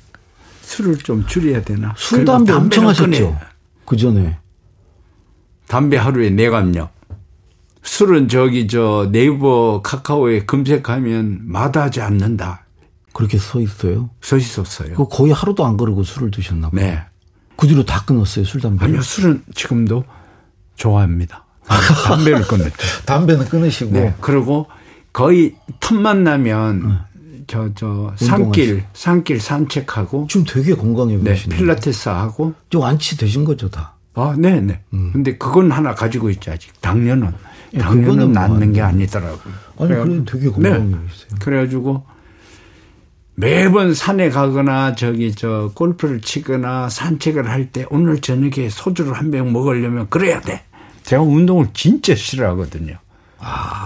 술을 0.62 0.98
좀 1.00 1.28
줄여야 1.28 1.64
되나? 1.64 1.94
술 1.98 2.24
담배 2.24 2.54
엄청 2.54 2.88
하셨죠. 2.88 3.38
그 3.84 3.98
전에 3.98 4.38
담배 5.68 5.98
하루에 5.98 6.30
네 6.30 6.50
감요. 6.50 6.88
술은 7.84 8.30
저기 8.30 8.70
저 8.70 9.10
네이버 9.12 9.82
카카오에 9.84 10.46
검색하면 10.46 11.42
마다하지 11.44 12.00
않는다. 12.00 12.66
그렇게 13.12 13.38
써 13.38 13.60
있어요. 13.60 14.12
써 14.22 14.38
있었어요. 14.38 14.96
그 14.96 15.06
거의 15.10 15.34
하루도 15.34 15.66
안 15.66 15.76
그러고 15.76 16.04
술을 16.04 16.32
드셨나 16.32 16.70
봐요. 16.70 16.82
네. 16.82 17.02
그 17.58 17.68
뒤로 17.68 17.84
다 17.84 18.06
끊었어요 18.06 18.46
술 18.46 18.62
담배. 18.62 18.86
아니요, 18.86 19.02
술은 19.02 19.44
지금도 19.54 20.06
좋아합니다. 20.78 21.46
담배를 22.06 22.44
끊었죠. 22.44 22.74
담배는 23.06 23.50
끊으시고. 23.50 23.92
네. 23.92 24.16
그리고 24.22 24.68
거의 25.14 25.56
틈만 25.80 26.24
나면 26.24 27.00
저, 27.48 27.70
저, 27.74 28.14
산길, 28.18 28.84
산길 28.94 29.40
산책하고, 29.40 30.28
지금 30.30 30.46
되게 30.48 30.76
건강해 30.76 31.18
네, 31.18 31.24
보이시네요. 31.24 31.58
필라테스 31.58 32.10
하고, 32.10 32.54
좀 32.70 32.82
완치 32.82 33.18
되신 33.18 33.44
거죠 33.44 33.70
다. 33.70 33.96
아, 34.14 34.36
네, 34.38 34.60
네. 34.62 34.82
근데 34.92 35.36
그건 35.38 35.72
하나 35.72 35.96
가지고 35.96 36.30
있지, 36.30 36.52
아직. 36.52 36.80
당뇨는. 36.82 37.28
음. 37.28 37.34
예, 37.74 37.78
당뇨는 37.80 38.32
낫는 38.34 38.74
게뭐 38.74 38.88
아니더라고요. 38.88 39.54
아니 39.80 39.90
그래도 39.90 40.26
되게 40.26 40.50
건강해 40.50 40.78
보이세요. 40.80 41.30
그래가지고 41.40 42.04
매번 43.36 43.94
산에 43.94 44.30
가거나 44.30 44.96
저기 44.96 45.34
저 45.34 45.72
골프를 45.76 46.20
치거나 46.22 46.90
산책을 46.90 47.48
할 47.50 47.72
때 47.72 47.86
오늘 47.90 48.20
저녁에 48.22 48.70
소주를 48.70 49.14
한 49.14 49.32
병 49.32 49.54
먹으려면 49.54 50.08
그래야 50.10 50.42
돼. 50.42 50.64
제가 51.04 51.22
운동을 51.22 51.68
진짜 51.74 52.16
싫어하거든요. 52.16 52.96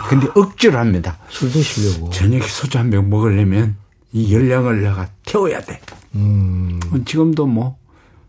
근데 0.09 0.27
억지로 0.35 0.79
합니다. 0.79 1.17
술 1.29 1.51
드시려고. 1.51 2.09
저녁에 2.09 2.41
소주 2.47 2.77
한 2.77 2.89
병 2.89 3.09
먹으려면 3.09 3.75
이 4.11 4.33
열량을 4.33 4.81
내가 4.81 5.09
태워야 5.25 5.61
돼. 5.61 5.79
음. 6.15 6.79
지금도 7.05 7.45
뭐 7.47 7.77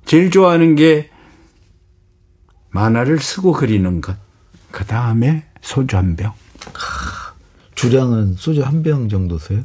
제일 0.06 0.30
좋아하는 0.30 0.74
게 0.76 1.10
만화를 2.70 3.18
쓰고 3.20 3.52
그리는 3.52 4.00
것. 4.00 4.16
그 4.70 4.84
다음에 4.84 5.44
소주 5.62 5.96
한 5.96 6.16
병. 6.16 6.32
주량은 7.74 8.34
소주 8.36 8.62
한 8.62 8.82
병 8.82 9.08
정도세요? 9.08 9.62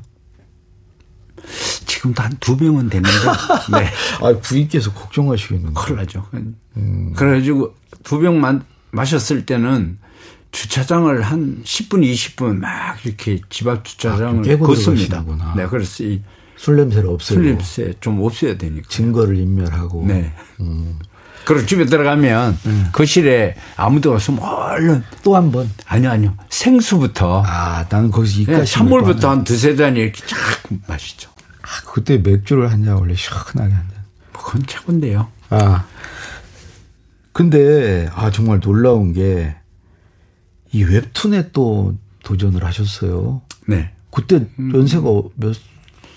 지금도 1.86 2.22
한 2.24 2.32
두 2.40 2.56
병은 2.58 2.90
되는데. 2.90 3.10
네. 3.74 3.88
아 4.22 4.34
부인께서 4.42 4.94
걱정하시겠는데. 4.94 5.74
큰일 5.80 5.98
나죠. 5.98 6.26
그래가지고 7.16 7.76
두 8.04 8.20
병만 8.20 8.64
마셨을 8.92 9.46
때는 9.46 10.00
주차장을 10.52 11.22
한 11.22 11.62
10분, 11.64 12.04
20분 12.12 12.58
막 12.58 12.98
이렇게 13.06 13.40
집 13.50 13.68
앞 13.68 13.86
주차장을 13.86 14.52
아, 14.52 14.58
걷습니다. 14.58 15.24
네, 15.56 15.68
그래서 15.68 16.04
이 16.04 16.22
술 16.58 16.76
냄새를 16.76 17.08
없애고 17.10 17.40
술냄새 17.42 17.94
좀 18.02 18.22
없애야 18.22 18.58
되니까. 18.58 18.86
증거를 18.90 19.38
인멸하고. 19.38 20.06
네. 20.06 20.34
그리고 21.46 21.66
집에 21.66 21.86
들어가면 21.86 22.58
거실에 22.92 23.56
아무도 23.78 24.12
없으면 24.14 24.44
얼른 24.44 25.04
또 25.24 25.38
한 25.38 25.54
번. 25.54 25.70
아니요, 25.86 26.10
아니요. 26.12 26.36
생수부터 26.50 27.44
아 27.46 27.86
나는 27.90 28.12
거기서 28.12 28.36
네, 28.36 28.42
이까지. 28.42 28.74
찬물부터 28.74 29.30
한 29.30 29.44
두세 29.46 29.78
잔 29.78 29.96
이렇게 29.96 30.22
쫙 30.28 30.38
마시죠. 30.86 31.30
아, 31.62 31.68
그때 31.94 32.18
맥주를 32.18 32.70
한 32.70 32.84
잔 32.84 32.96
원래 32.98 33.16
시원하게 33.16 33.74
한 33.74 33.86
잔. 33.90 34.04
뭐 34.34 34.44
그건 34.44 34.64
최고인데요. 34.68 35.30
아. 35.52 35.86
근데 37.32 38.10
아 38.14 38.32
정말 38.32 38.60
놀라운 38.60 39.14
게 39.14 39.56
이 40.72 40.84
웹툰에 40.84 41.52
또 41.52 41.96
도전을 42.24 42.64
하셨어요. 42.64 43.42
네. 43.68 43.92
그때 44.12 44.46
연세가 44.74 45.04
몇 45.36 45.56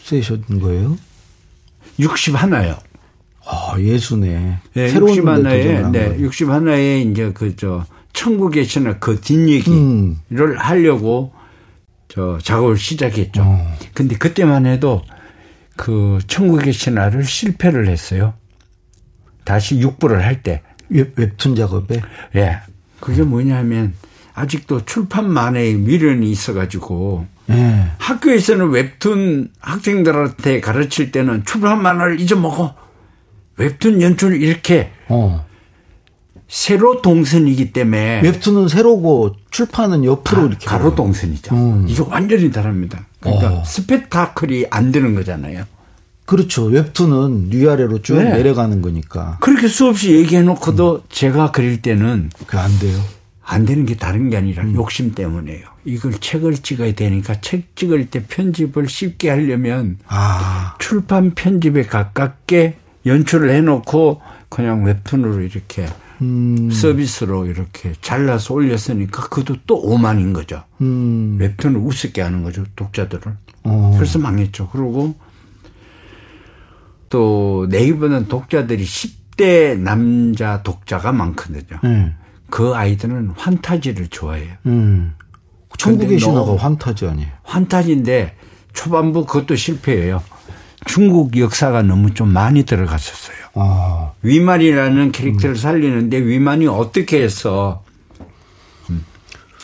세셨던 0.04 0.61
거예요? 0.61 0.99
60 1.99 2.40
하나요. 2.40 2.76
아 3.44 3.75
예수네. 3.78 4.59
네, 4.75 4.88
새로운 4.88 5.12
60데 5.12 5.26
하나에, 5.26 5.82
네, 5.90 6.04
거예요. 6.06 6.21
60 6.23 6.49
하나에 6.49 7.00
이제 7.02 7.32
그, 7.32 7.56
저, 7.56 7.85
천국의 8.12 8.64
신화 8.64 8.99
그 8.99 9.21
뒷얘기를 9.21 9.73
음. 9.73 10.18
하려고 10.56 11.32
저 12.09 12.38
작업을 12.42 12.76
시작했죠. 12.76 13.42
어. 13.42 13.76
근데 13.94 14.16
그때만 14.16 14.66
해도 14.66 15.02
그 15.76 16.18
천국의 16.26 16.73
신화를 16.73 17.25
실패를 17.25 17.88
했어요. 17.88 18.35
다시 19.44 19.78
육부를 19.78 20.25
할 20.25 20.42
때. 20.42 20.62
웹, 20.90 21.14
웹툰 21.16 21.56
작업에 21.56 22.02
예. 22.37 22.61
그게 23.00 23.23
뭐냐면 23.23 23.94
아직도 24.34 24.84
출판만의 24.84 25.74
미련이 25.74 26.30
있어가지고 26.30 27.26
예. 27.50 27.90
학교에서는 27.98 28.70
웹툰 28.70 29.50
학생들한테 29.60 30.60
가르칠 30.60 31.12
때는 31.12 31.44
출판만을 31.44 32.20
잊어먹어. 32.20 32.74
웹툰 33.56 34.00
연출 34.00 34.40
이렇게 34.40 34.90
어. 35.08 35.44
세로 36.48 37.00
동선이기 37.00 37.72
때문에 37.72 38.20
웹툰은 38.22 38.68
세로고 38.68 39.36
출판은 39.50 40.04
옆으로 40.04 40.42
이렇게 40.46 40.58
네. 40.58 40.66
가로 40.66 40.94
동선이죠. 40.94 41.54
음. 41.54 41.86
이게 41.88 42.02
완전히 42.06 42.50
다릅니다. 42.50 43.06
그러니까 43.20 43.52
어. 43.52 43.64
스펙타클이 43.64 44.66
안 44.70 44.92
되는 44.92 45.14
거잖아요. 45.14 45.64
그렇죠. 46.24 46.64
웹툰은 46.64 47.48
위아래로 47.50 48.02
쭉 48.02 48.16
네. 48.16 48.32
내려가는 48.32 48.80
거니까 48.80 49.38
그렇게 49.40 49.68
수없이 49.68 50.14
얘기해 50.14 50.42
놓고도 50.42 51.04
제가 51.08 51.50
그릴 51.50 51.82
때는 51.82 52.30
그게 52.38 52.58
안 52.58 52.78
돼요. 52.78 52.98
안 53.44 53.64
되는 53.64 53.84
게 53.84 53.96
다른 53.96 54.30
게 54.30 54.37
아니라 54.37 54.64
욕심 54.72 55.12
때문에요. 55.12 55.66
이걸 55.84 56.12
책을 56.12 56.54
찍어야 56.54 56.92
되니까 56.92 57.40
책 57.40 57.75
찍을 57.75 58.11
때 58.11 58.25
편집을 58.26 58.88
쉽게 58.88 59.30
하려면 59.30 59.99
아, 60.06 60.76
출판 60.78 61.32
편집에 61.32 61.82
가깝게 61.84 62.76
연출을 63.04 63.50
해놓고 63.50 64.20
그냥 64.49 64.84
웹툰으로 64.84 65.40
이렇게 65.40 65.87
음, 66.20 66.70
서비스로 66.70 67.46
이렇게 67.46 67.94
잘라서 68.00 68.54
올렸으니까 68.54 69.22
그것도 69.22 69.56
또 69.66 69.80
오만인 69.80 70.32
거죠. 70.32 70.62
음, 70.80 71.37
웹툰을 71.40 71.80
우습게 71.80 72.22
하는 72.22 72.44
거죠 72.44 72.64
독자들을. 72.76 73.22
어, 73.64 73.94
그래서 73.96 74.20
망했죠. 74.20 74.68
그리고 74.70 75.16
또 77.08 77.66
네이버는 77.70 78.28
독자들이 78.28 78.84
10대 78.84 79.76
남자 79.78 80.62
독자가 80.62 81.11
많거든요. 81.12 81.80
네, 81.82 82.14
그 82.52 82.75
아이들은 82.75 83.32
환타지를 83.35 84.09
좋아해요. 84.09 84.52
음. 84.66 85.14
천국의 85.78 86.18
신화가 86.21 86.54
환타지 86.59 87.06
아니에요? 87.06 87.30
환타지인데 87.44 88.37
초반부 88.75 89.25
그것도 89.25 89.56
실패예요. 89.56 90.23
중국 90.85 91.38
역사가 91.38 91.80
너무 91.82 92.12
좀 92.12 92.28
많이 92.28 92.64
들어갔었어요. 92.64 93.37
아, 93.54 94.11
위만이라는 94.21 95.12
캐릭터를 95.12 95.56
살리는데 95.56 96.18
위만이 96.18 96.66
어떻게 96.66 97.23
해서 97.23 97.82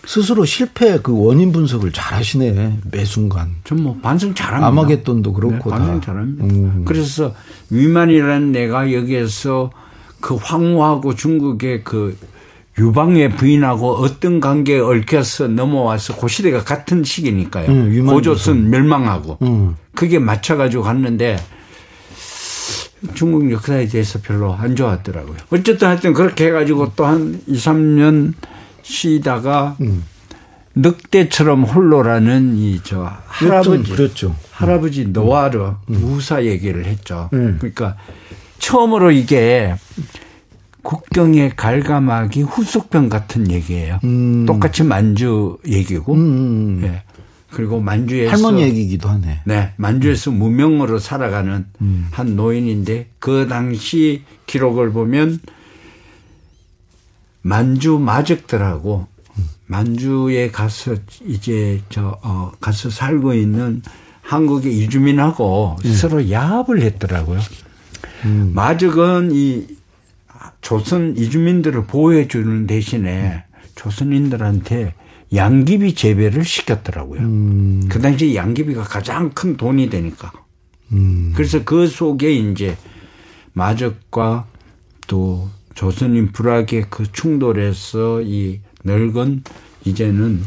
스스로 0.06 0.46
실패 0.46 0.98
그 1.02 1.12
원인 1.14 1.52
분석을 1.52 1.92
잘 1.92 2.14
하시네, 2.14 2.78
매 2.90 3.04
순간. 3.04 3.50
좀 3.64 3.82
뭐 3.82 3.98
반성 4.00 4.32
잘합니다. 4.34 4.66
아마겟돈도 4.68 5.34
그렇고 5.34 5.70
네, 5.70 5.76
반성 5.76 6.00
다. 6.00 6.06
잘합니다. 6.06 6.44
음. 6.44 6.84
그래서 6.86 7.34
위만이라는 7.68 8.50
내가 8.52 8.90
여기에서 8.94 9.70
그 10.20 10.36
황후하고 10.36 11.14
중국의 11.14 11.84
그 11.84 12.16
유방의 12.78 13.30
부인하고 13.30 13.96
어떤 13.96 14.40
관계에 14.40 14.78
얽혀서 14.78 15.48
넘어와서 15.48 16.16
그 16.16 16.28
시대가 16.28 16.62
같은 16.64 17.02
시기니까요. 17.04 17.68
음, 17.70 18.06
고조선 18.06 18.70
멸망하고 18.70 19.38
음. 19.42 19.76
그게 19.94 20.18
맞춰가지고 20.18 20.82
갔는데 20.84 21.38
중국 23.14 23.50
역사에 23.50 23.86
대해서 23.86 24.18
별로 24.20 24.52
안 24.54 24.74
좋았더라고요. 24.74 25.36
어쨌든 25.50 25.88
하여튼 25.88 26.12
그렇게 26.14 26.46
해가지고 26.46 26.92
또 26.96 27.06
한 27.06 27.40
2, 27.46 27.54
3년 27.56 28.34
쉬다가 28.82 29.76
음. 29.80 30.04
늑대처럼 30.74 31.64
홀로라는 31.64 32.56
이 32.58 32.80
저 32.84 33.10
할아버지 33.26 33.70
웹툰 33.70 33.96
그랬죠. 33.96 34.36
할아버지 34.52 35.06
노아르 35.06 35.72
우사 35.88 36.44
얘기를 36.44 36.84
했죠. 36.84 37.28
음. 37.32 37.56
그러니까 37.58 37.96
처음으로 38.58 39.10
이게 39.10 39.74
국경의 40.82 41.56
갈가마기 41.56 42.42
후속편 42.42 43.08
같은 43.08 43.50
얘기예요. 43.50 44.00
음. 44.04 44.46
똑같이 44.46 44.84
만주 44.84 45.58
얘기고, 45.66 46.14
음, 46.14 46.18
음, 46.18 46.78
음. 46.78 46.80
예. 46.84 47.02
그리고 47.50 47.80
만주에서 47.80 48.30
할머니 48.30 48.62
얘기기도 48.62 49.08
하네. 49.08 49.40
네, 49.44 49.72
만주에서 49.76 50.30
무명으로 50.30 50.98
살아가는 50.98 51.64
한 52.10 52.36
노인인데 52.36 53.08
그 53.18 53.46
당시 53.48 54.22
기록을 54.46 54.92
보면 54.92 55.40
만주 57.40 57.98
마적들하고 57.98 59.06
만주에 59.66 60.50
가서 60.50 60.96
이제 61.26 61.80
저 61.88 62.18
어, 62.22 62.52
가서 62.60 62.90
살고 62.90 63.32
있는 63.34 63.82
한국의 64.20 64.76
이주민하고 64.78 65.78
서로 65.94 66.30
야합을 66.30 66.82
했더라고요. 66.82 67.40
마적은 68.52 69.30
이 69.32 69.77
조선 70.60 71.16
이주민들을 71.16 71.86
보호해 71.86 72.28
주는 72.28 72.66
대신에 72.66 73.44
조선인들한테 73.74 74.94
양귀비 75.34 75.94
재배를 75.94 76.44
시켰더라고요. 76.44 77.20
그 77.88 78.00
당시 78.00 78.34
양귀비가 78.34 78.82
가장 78.82 79.30
큰 79.30 79.56
돈이 79.56 79.90
되니까. 79.90 80.32
음. 80.92 81.32
그래서 81.34 81.64
그 81.64 81.86
속에 81.86 82.32
이제 82.32 82.76
마적과 83.52 84.46
또 85.06 85.48
조선인 85.74 86.32
불악의 86.32 86.86
그 86.90 87.10
충돌에서 87.12 88.22
이 88.22 88.60
늙은 88.84 89.42
이제는 89.84 90.42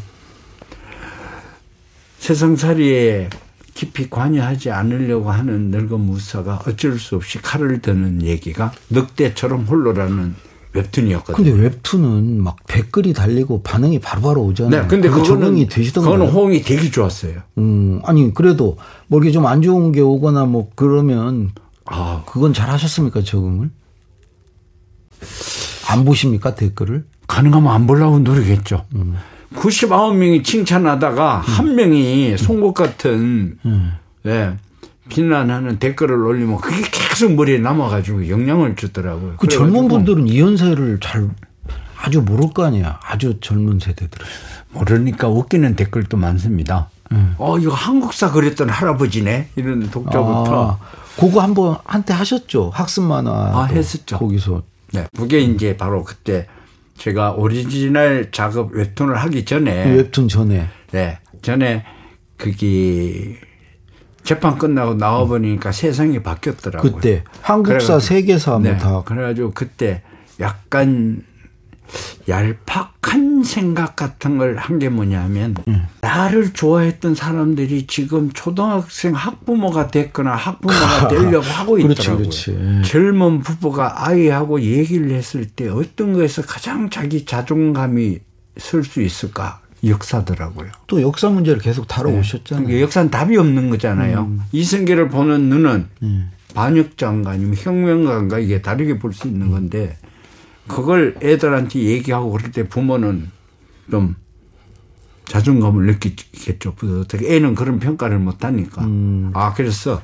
세상살이에 2.17 3.29
깊이 3.73 4.09
관여하지 4.09 4.69
않으려고 4.71 5.31
하는 5.31 5.71
늙은 5.71 5.99
무사가 5.99 6.61
어쩔 6.67 6.99
수 6.99 7.15
없이 7.15 7.39
칼을 7.41 7.81
드는 7.81 8.21
얘기가 8.23 8.71
늑대처럼 8.89 9.63
홀로라는 9.65 10.35
웹툰이었거든요. 10.73 11.35
근데 11.51 11.63
웹툰은 11.63 12.41
막 12.41 12.55
댓글이 12.67 13.13
달리고 13.13 13.61
반응이 13.61 13.99
바로바로 13.99 14.41
오잖아요. 14.43 14.81
네, 14.83 14.87
근데 14.87 15.09
그거 15.09 15.23
그거는 15.23 15.67
되시던가요? 15.67 16.13
그거는 16.13 16.33
호응이 16.33 16.61
되게 16.61 16.89
좋았어요. 16.89 17.41
음, 17.57 17.99
아니 18.05 18.33
그래도 18.33 18.77
뭐 19.07 19.19
이렇게 19.19 19.31
좀 19.33 19.45
안 19.45 19.61
좋은 19.61 19.91
게 19.91 19.99
오거나 20.01 20.45
뭐 20.45 20.69
그러면 20.75 21.51
아, 21.85 22.23
그건 22.25 22.53
잘 22.53 22.69
하셨습니까 22.69 23.21
적응을? 23.21 23.69
안 25.89 26.05
보십니까 26.05 26.55
댓글을? 26.55 27.05
가능하면 27.27 27.71
안 27.73 27.85
보려고 27.87 28.19
노력했죠. 28.19 28.85
99명이 29.55 30.43
칭찬하다가 30.43 31.39
한 31.39 31.75
명이 31.75 32.37
송곳 32.37 32.73
같은 32.73 33.57
음. 33.65 33.93
예, 34.25 34.53
비난하는 35.09 35.79
댓글을 35.79 36.23
올리면 36.23 36.57
그게 36.57 36.81
계속 36.91 37.33
머리에 37.33 37.57
남아가지고 37.57 38.29
영향을 38.29 38.75
주더라고요. 38.75 39.35
그 39.37 39.47
젊은 39.47 39.87
분들은 39.87 40.27
이현세를 40.27 40.99
잘 41.01 41.29
아주 41.97 42.21
모를 42.21 42.51
거 42.53 42.65
아니야. 42.65 42.99
아주 43.03 43.39
젊은 43.41 43.79
세대들은. 43.79 44.25
모르니까 44.71 45.27
웃기는 45.27 45.75
댓글도 45.75 46.17
많습니다. 46.17 46.89
어, 47.37 47.59
이거 47.59 47.73
한국사 47.73 48.31
그랬던 48.31 48.69
할아버지네? 48.69 49.49
이런 49.57 49.89
독자부터. 49.89 50.71
아, 50.71 50.77
그거 51.19 51.41
한번 51.41 51.77
한때 51.83 52.13
하셨죠. 52.13 52.71
학습 52.73 53.03
만화. 53.03 53.31
아, 53.31 53.65
했었죠. 53.65 54.17
거기서. 54.17 54.63
네. 54.93 55.05
그게 55.17 55.41
이제 55.41 55.75
바로 55.77 56.03
그때 56.03 56.47
제가 57.01 57.31
오리지널 57.31 58.29
작업 58.31 58.73
웹툰을 58.73 59.15
하기 59.17 59.43
전에 59.45 59.85
그 59.85 59.97
웹툰 59.97 60.27
전에. 60.27 60.67
네. 60.91 61.17
전에 61.41 61.83
그게 62.37 63.39
재판 64.23 64.55
끝나고 64.59 64.93
나와 64.93 65.25
보니까 65.25 65.71
세상이 65.71 66.21
바뀌었더라고요. 66.21 66.91
그때 66.91 67.23
한국사, 67.41 67.97
그래가지고- 67.97 67.99
세계사 68.01 68.51
뭐 68.51 68.59
네. 68.61 68.77
다. 68.77 69.01
그래가지고 69.03 69.51
그때 69.51 70.03
약간 70.39 71.23
얄팍한 72.29 73.43
생각 73.43 73.95
같은 73.95 74.37
걸 74.37 74.55
한 74.57 74.79
게 74.79 74.89
뭐냐면 74.89 75.55
음. 75.67 75.83
나를 76.01 76.53
좋아했던 76.53 77.15
사람들이 77.15 77.87
지금 77.87 78.31
초등학생 78.31 79.13
학부모가 79.13 79.87
됐거나 79.87 80.31
학부모가 80.35 81.07
되려고 81.09 81.45
하고 81.45 81.73
그렇지, 81.73 81.91
있더라고요. 82.01 82.17
그렇지. 82.29 82.81
젊은 82.85 83.39
부부가 83.41 84.07
아이하고 84.07 84.61
얘기를 84.61 85.11
했을 85.11 85.45
때 85.45 85.67
어떤 85.69 86.13
거에서 86.13 86.41
가장 86.41 86.89
자기 86.89 87.25
자존감이 87.25 88.19
설 88.57 88.83
수 88.83 89.01
있을까 89.01 89.61
역사더라고요. 89.85 90.69
또 90.87 91.01
역사 91.01 91.29
문제를 91.29 91.59
계속 91.59 91.87
다뤄오셨잖아요. 91.87 92.65
그러니까 92.65 92.83
역사는 92.83 93.09
답이 93.11 93.35
없는 93.37 93.69
거잖아요. 93.69 94.31
이성계를 94.51 95.09
보는 95.09 95.49
눈은 95.49 95.87
반역자인가 96.53 97.31
아니면 97.31 97.55
혁명가인가 97.57 98.39
이게 98.39 98.61
다르게 98.61 98.99
볼 98.99 99.13
수 99.13 99.27
있는 99.27 99.49
건데 99.51 99.97
그걸 100.67 101.15
애들한테 101.21 101.79
얘기하고 101.79 102.31
그럴 102.31 102.51
때 102.51 102.67
부모는 102.67 103.29
좀 103.89 104.15
자존감을 105.25 105.85
느끼겠죠. 105.85 106.75
어떻게 107.01 107.35
애는 107.35 107.55
그런 107.55 107.79
평가를 107.79 108.19
못 108.19 108.43
하니까. 108.43 108.85
아, 109.33 109.53
그래서 109.53 110.01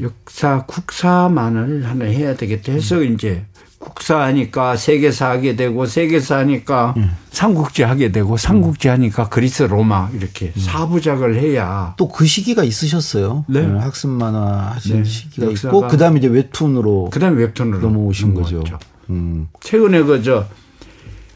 역사 0.00 0.64
국사만을 0.66 1.86
하나 1.88 2.04
해야 2.04 2.36
되겠다 2.36 2.72
해서 2.72 3.02
이제 3.02 3.44
국사 3.78 4.20
하니까 4.20 4.76
세계사 4.76 5.30
하게 5.30 5.56
되고 5.56 5.86
세계사 5.86 6.36
하니까 6.38 6.94
삼국지 7.30 7.82
하게 7.82 8.12
되고 8.12 8.36
삼국지 8.36 8.88
하니까 8.88 9.28
그리스 9.30 9.62
로마 9.62 10.10
이렇게 10.14 10.52
사부작을 10.54 11.36
해야 11.36 11.94
또 11.96 12.08
그 12.08 12.26
시기가 12.26 12.62
있으셨어요. 12.62 13.46
네. 13.48 13.66
네, 13.66 13.78
학습 13.78 14.10
만화 14.10 14.72
하신 14.74 14.98
네, 15.02 15.04
시기가 15.04 15.50
있고 15.52 15.88
그다음에 15.88 16.18
이제 16.18 16.28
웹툰으로 16.28 17.08
그다음에 17.10 17.38
웹툰으로 17.44 17.80
넘어오신 17.80 18.34
거죠. 18.34 18.56
넘어왔죠. 18.56 18.78
음. 19.10 19.48
최근에 19.60 20.02
그저 20.02 20.46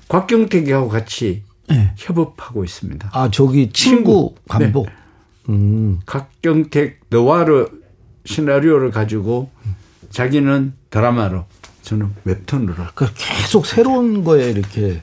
곽경택하고 0.09 0.89
같이 0.89 1.43
네. 1.69 1.93
협업하고 1.97 2.65
있습니다. 2.65 3.11
아 3.13 3.31
저기 3.31 3.71
친구 3.73 4.03
친구. 4.03 4.35
감독. 4.49 4.89
음. 5.49 6.01
곽경택 6.07 7.01
너와르 7.11 7.69
시나리오를 8.25 8.91
가지고 8.91 9.51
자기는 10.11 10.73
드라마로 10.91 11.45
저는 11.83 12.15
웹툰으로 12.25 12.75
그 12.95 13.07
계속 13.15 13.67
새로운 13.67 14.25
거에 14.25 14.51
이렇게 14.51 15.03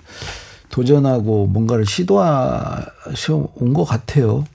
도전하고 0.69 1.47
뭔가를 1.47 1.85
시도하셔 1.85 3.49
온 3.55 3.73
것 3.73 3.83
같아요. 3.85 4.45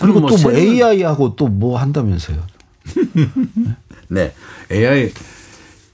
그리고 0.00 0.20
저는 0.28 0.42
뭐또뭐 0.42 0.52
AI하고 0.56 1.36
또 1.36 1.48
뭐 1.48 1.78
한다면서요. 1.78 2.38
네. 4.08 4.32
AI, 4.72 5.12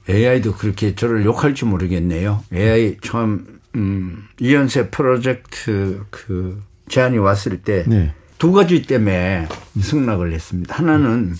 AI도 0.09 0.55
그렇게 0.55 0.95
저를 0.95 1.25
욕할지 1.25 1.65
모르겠네요. 1.65 2.43
AI 2.53 2.97
처음 3.03 3.47
음, 3.77 4.25
이연세 4.41 4.89
프로젝트 4.91 6.03
그 6.11 6.63
제안이 6.89 7.19
왔을 7.19 7.63
때두 7.63 7.91
네. 7.91 8.13
가지 8.39 8.83
때문에 8.83 9.49
승낙을 9.81 10.33
했습니다. 10.33 10.75
하나는 10.77 11.35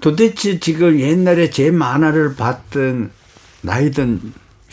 도대체 0.00 0.58
지금 0.58 0.98
옛날에 0.98 1.50
제 1.50 1.70
만화를 1.70 2.34
봤던 2.36 3.10
나이든 3.62 4.20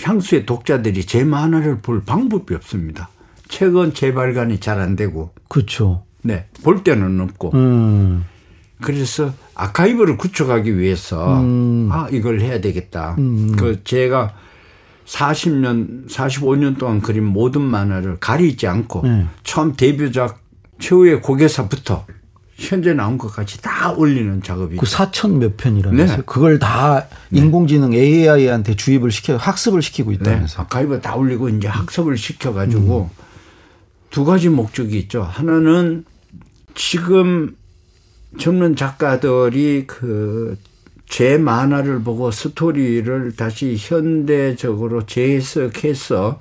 향수의 0.02 0.45
독자들이 0.45 1.06
제 1.06 1.24
만화를 1.24 1.80
볼 1.80 2.04
방법이 2.04 2.56
없습니다. 2.56 3.10
책은 3.50 3.93
재발간이 3.93 4.60
잘 4.60 4.80
안 4.80 4.95
되고, 4.95 5.32
그렇죠. 5.50 6.06
네, 6.24 6.47
볼 6.63 6.84
때는 6.84 7.19
없고. 7.19 7.52
음. 7.54 8.26
그래서 8.82 9.34
아카이브를 9.62 10.17
구축하기 10.17 10.80
위해서 10.80 11.39
음. 11.39 11.89
아 11.91 12.08
이걸 12.12 12.41
해야 12.41 12.60
되겠다. 12.60 13.15
음. 13.19 13.56
그 13.56 13.84
제가 13.84 14.34
40년, 15.06 16.10
45년 16.10 16.78
동안 16.78 17.02
그린 17.02 17.24
모든 17.26 17.62
만화를 17.62 18.17
가리지 18.19 18.67
않고 18.67 19.02
네. 19.04 19.28
처음 19.43 19.76
데뷔작 19.76 20.39
최후의 20.80 21.21
고개사부터 21.21 22.06
현재 22.56 22.93
나온 22.93 23.17
것까지 23.17 23.62
다 23.62 23.91
올리는 23.91 24.41
작업이 24.41 24.78
그 24.78 24.86
4천 24.86 25.38
몇 25.38 25.58
편이라면서요? 25.58 26.17
네. 26.17 26.24
그걸 26.26 26.58
다 26.60 27.08
인공지능 27.32 27.93
AI한테 27.93 28.76
주입을 28.76 29.12
시켜 29.12 29.36
학습을 29.38 29.82
시키고 29.82 30.12
네, 30.12 30.15
있다면서. 30.15 30.63
아카이브 30.63 31.02
다 31.02 31.15
올리고 31.15 31.50
이제 31.50 31.67
학습을 31.67 32.17
시켜가지고 32.17 33.10
두 34.10 34.26
가지 34.26 34.50
목적이 34.50 35.00
있죠. 35.00 35.24
하나는 35.24 36.06
지금 36.74 37.56
젊은 38.37 38.75
작가들이 38.75 39.85
그 39.87 40.57
제 41.11 41.37
만화를 41.37 42.03
보고 42.03 42.31
스토리를 42.31 43.35
다시 43.35 43.75
현대적으로 43.77 45.05
재해석해서 45.05 46.39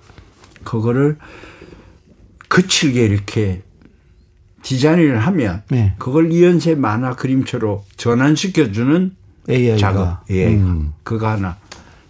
그거를 0.62 1.18
거칠게 2.48 3.05
이렇게 3.05 3.62
디자인을 4.62 5.18
하면 5.18 5.64
네. 5.70 5.96
그걸 5.98 6.31
이연세 6.31 6.76
만화 6.76 7.16
그림체로 7.16 7.85
전환시켜주는 7.96 9.16
AI가. 9.50 9.76
작업. 9.76 10.31
예. 10.31 10.55
음. 10.55 10.92
그거 11.03 11.26
하나. 11.26 11.57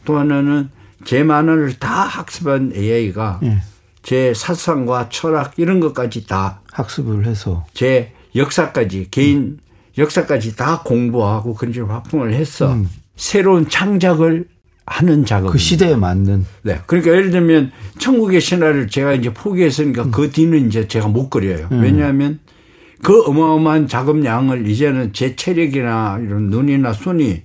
또 0.04 0.18
하나는 0.18 0.68
제 1.06 1.22
만화를 1.24 1.78
다 1.78 2.02
학습한 2.02 2.72
AI가 2.76 3.40
예. 3.44 3.62
제 4.02 4.34
사상과 4.34 5.08
철학 5.08 5.54
이런 5.56 5.80
것까지 5.80 6.26
다제 6.26 6.56
학습을 6.72 7.24
해서. 7.24 7.64
역사까지 8.36 9.08
개인 9.10 9.60
역사까지 9.98 10.56
다 10.56 10.82
공부하고 10.84 11.54
그런 11.54 11.72
식으로 11.72 11.92
화풍을 11.92 12.32
해서 12.32 12.76
새로운 13.16 13.68
창작을 13.68 14.46
하는 14.86 15.24
작업. 15.24 15.52
그 15.52 15.58
시대에 15.58 15.94
맞는. 15.94 16.46
네. 16.62 16.80
그러니까 16.86 17.12
예를 17.12 17.30
들면 17.30 17.70
천국의 17.98 18.40
신화를 18.40 18.88
제가 18.88 19.12
이제 19.12 19.32
포기했으니까 19.32 20.10
그 20.10 20.30
뒤는 20.30 20.66
이제 20.66 20.88
제가 20.88 21.08
못 21.08 21.30
그려요. 21.30 21.68
왜냐하면 21.70 22.40
그 23.02 23.22
어마어마한 23.22 23.88
작업량을 23.88 24.68
이제는 24.68 25.12
제 25.12 25.36
체력이나 25.36 26.18
이런 26.22 26.50
눈이나 26.50 26.92
손이 26.92 27.42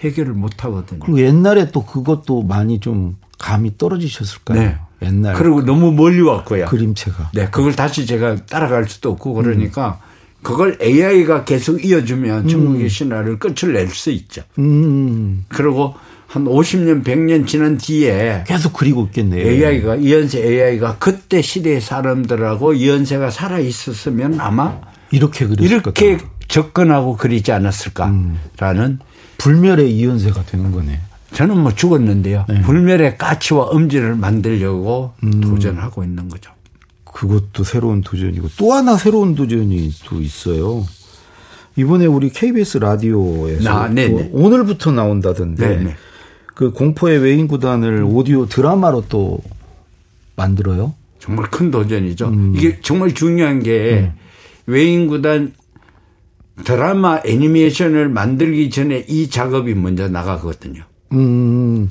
해결을 0.00 0.34
못 0.34 0.64
하거든요. 0.64 1.00
그리고 1.00 1.20
옛날에 1.20 1.70
또 1.72 1.84
그것도 1.84 2.42
많이 2.42 2.78
좀 2.80 3.16
감이 3.38 3.78
떨어지셨을까요? 3.78 4.60
네. 4.60 4.76
옛날 5.02 5.34
그리고 5.34 5.62
너무 5.62 5.92
멀리 5.92 6.22
왔고요. 6.22 6.66
그림체가. 6.66 7.30
네, 7.34 7.48
그걸 7.50 7.74
다시 7.74 8.06
제가 8.06 8.46
따라갈 8.46 8.88
수도 8.88 9.10
없고 9.10 9.34
그러니까 9.34 10.00
그걸 10.46 10.78
AI가 10.80 11.42
계속 11.44 11.84
이어주면 11.84 12.46
천국의 12.46 12.88
신화를 12.88 13.40
끝을 13.40 13.72
낼 13.72 13.88
수 13.88 14.12
있죠. 14.12 14.42
음. 14.60 15.44
그리고 15.48 15.94
한 16.28 16.44
50년, 16.44 17.02
100년 17.02 17.48
지난 17.48 17.76
뒤에 17.78 18.44
계속 18.46 18.72
그리고 18.72 19.06
있겠네요. 19.06 19.44
AI가 19.44 19.96
이연세 19.96 20.38
AI가 20.40 20.98
그때 21.00 21.42
시대의 21.42 21.80
사람들하고 21.80 22.74
이연세가 22.74 23.30
살아 23.30 23.58
있었으면 23.58 24.38
아마 24.38 24.80
이렇게 25.10 25.48
그렸을 25.48 25.64
이렇게 25.64 26.16
거다. 26.18 26.30
접근하고 26.46 27.16
그리지 27.16 27.50
않았을까라는 27.50 29.00
불멸의 29.38 29.92
이연세가 29.96 30.44
되는 30.44 30.70
거네. 30.70 31.00
저는 31.32 31.58
뭐 31.58 31.74
죽었는데요. 31.74 32.44
네. 32.48 32.62
불멸의 32.62 33.18
가치와 33.18 33.72
음질을 33.72 34.14
만들려고 34.14 35.12
음. 35.24 35.40
도전하고 35.40 36.04
있는 36.04 36.28
거죠. 36.28 36.52
그것도 37.16 37.64
새로운 37.64 38.02
도전이고 38.02 38.50
또 38.58 38.74
하나 38.74 38.98
새로운 38.98 39.34
도전이 39.34 39.90
또 40.04 40.20
있어요. 40.20 40.84
이번에 41.74 42.04
우리 42.04 42.28
KBS 42.28 42.76
라디오에서 42.76 43.70
아, 43.70 43.88
네네. 43.88 44.30
또 44.30 44.36
오늘부터 44.36 44.92
나온다던데 44.92 45.66
네네. 45.66 45.96
그 46.54 46.72
공포의 46.72 47.20
외인 47.20 47.48
구단을 47.48 48.04
오디오 48.06 48.44
드라마로 48.44 49.04
또 49.08 49.40
만들어요. 50.36 50.92
정말 51.18 51.50
큰 51.50 51.70
도전이죠. 51.70 52.28
음. 52.28 52.52
이게 52.54 52.80
정말 52.82 53.14
중요한 53.14 53.62
게 53.62 54.12
외인 54.66 55.06
구단 55.06 55.54
드라마 56.64 57.20
애니메이션을 57.24 58.10
만들기 58.10 58.68
전에 58.68 59.06
이 59.08 59.30
작업이 59.30 59.74
먼저 59.74 60.06
나가거든요. 60.08 60.82
음, 61.12 61.88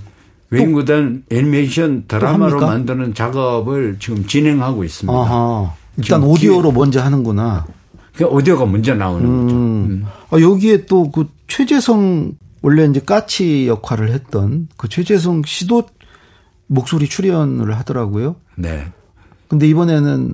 외인구단 0.56 1.24
애니메이션 1.32 2.06
드라마로? 2.08 2.60
만드는 2.60 3.14
작업을 3.14 3.98
지금 4.00 4.26
진행하고 4.26 4.84
있습니다. 4.84 5.18
아하. 5.18 5.74
일단 5.98 6.24
오디오로 6.24 6.72
먼저 6.72 7.02
하는구나. 7.02 7.66
그 8.16 8.26
오디오가 8.26 8.66
먼저 8.66 8.96
나오는 8.96 9.26
거죠. 9.46 9.56
음. 9.56 10.06
아, 10.30 10.40
여기에 10.40 10.86
또 10.86 11.12
그 11.12 11.28
최재성 11.48 12.34
원래 12.62 12.86
이제 12.86 13.00
까치 13.00 13.68
역할을 13.68 14.10
했던 14.12 14.68
그 14.78 14.90
최재성 14.90 15.44
씨도 15.46 15.84
목소리 16.68 17.08
출연을 17.08 17.78
하더라고요. 17.78 18.36
네. 18.56 18.86
근데 19.48 19.68
이번에는 19.68 20.34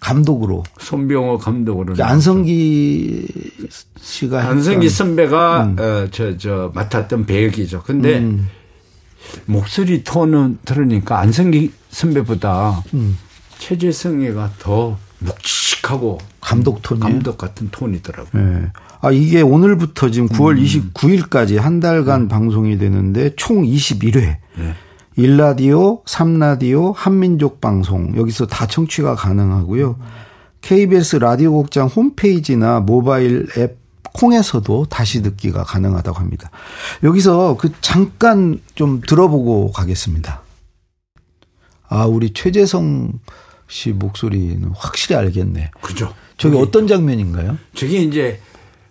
감독으로 0.00 0.64
손병호 0.78 1.38
감독으로. 1.38 1.94
안성기 2.02 3.26
씨가 4.00 4.42
안성기 4.48 4.88
선배가 4.88 5.64
음. 5.64 5.76
어, 5.78 6.06
저, 6.10 6.36
저 6.38 6.72
맡았던 6.74 7.26
배역이죠. 7.26 7.82
근데 7.84 8.18
목소리 9.46 10.04
톤은 10.04 10.58
들으니까 10.64 11.18
안성기 11.20 11.72
선배보다 11.90 12.82
음. 12.94 13.18
최재성이가 13.58 14.52
더 14.58 14.98
묵직하고 15.20 16.18
감독 16.40 16.82
톤이에요. 16.82 17.04
감독 17.04 17.38
같은 17.38 17.68
톤이더라고요. 17.70 18.42
예. 18.42 18.72
아, 19.02 19.10
이게 19.10 19.40
오늘부터 19.40 20.10
지금 20.10 20.28
9월 20.28 20.62
29일까지 20.62 21.56
한 21.56 21.80
달간 21.80 22.28
방송이 22.28 22.78
되는데 22.78 23.34
총 23.36 23.62
21회. 23.62 24.36
네. 24.58 24.74
1라디오, 25.18 26.04
3라디오, 26.04 26.94
한민족 26.94 27.60
방송. 27.60 28.16
여기서 28.16 28.46
다 28.46 28.66
청취가 28.66 29.14
가능하고요. 29.16 29.96
KBS 30.62 31.16
라디오 31.16 31.52
곡장 31.52 31.88
홈페이지나 31.88 32.80
모바일 32.80 33.46
앱 33.58 33.79
콩에서도 34.14 34.86
다시 34.86 35.22
듣기가 35.22 35.64
가능하다고 35.64 36.18
합니다. 36.18 36.50
여기서 37.02 37.56
그 37.56 37.72
잠깐 37.80 38.60
좀 38.74 39.00
들어보고 39.00 39.72
가겠습니다. 39.72 40.42
아, 41.88 42.04
우리 42.06 42.32
최재성 42.32 43.12
씨 43.68 43.92
목소리는 43.92 44.70
확실히 44.74 45.16
알겠네. 45.16 45.70
그죠. 45.80 46.14
저게, 46.36 46.58
어떤 46.58 46.86
장면인가요? 46.86 47.58
저게 47.74 47.98
이제, 48.02 48.40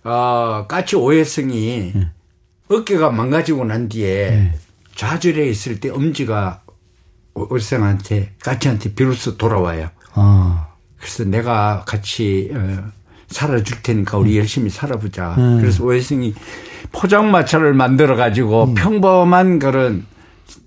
어, 0.04 0.66
까치 0.68 0.96
오해성이 0.96 1.92
네. 1.96 2.12
어깨가 2.70 3.10
망가지고 3.10 3.66
난 3.66 3.90
뒤에 3.90 4.54
좌절해 4.96 5.50
있을 5.50 5.80
때 5.80 5.90
엄지가 5.90 6.62
오해성한테, 7.34 8.36
까치한테 8.42 8.94
비로소 8.94 9.38
돌아와요. 9.38 9.90
아. 10.14 10.68
그래서 10.98 11.24
내가 11.24 11.84
같이 11.86 12.52
어, 12.54 12.92
살아줄 13.30 13.82
테니까 13.84 14.18
우리 14.18 14.38
열심히 14.38 14.70
살아보자. 14.70 15.36
음. 15.38 15.58
그래서 15.60 15.84
오해성이 15.84 16.34
포장마차를 16.92 17.74
만들어 17.74 18.16
가지고 18.16 18.66
음. 18.66 18.74
평범한 18.76 19.60
그런 19.60 20.06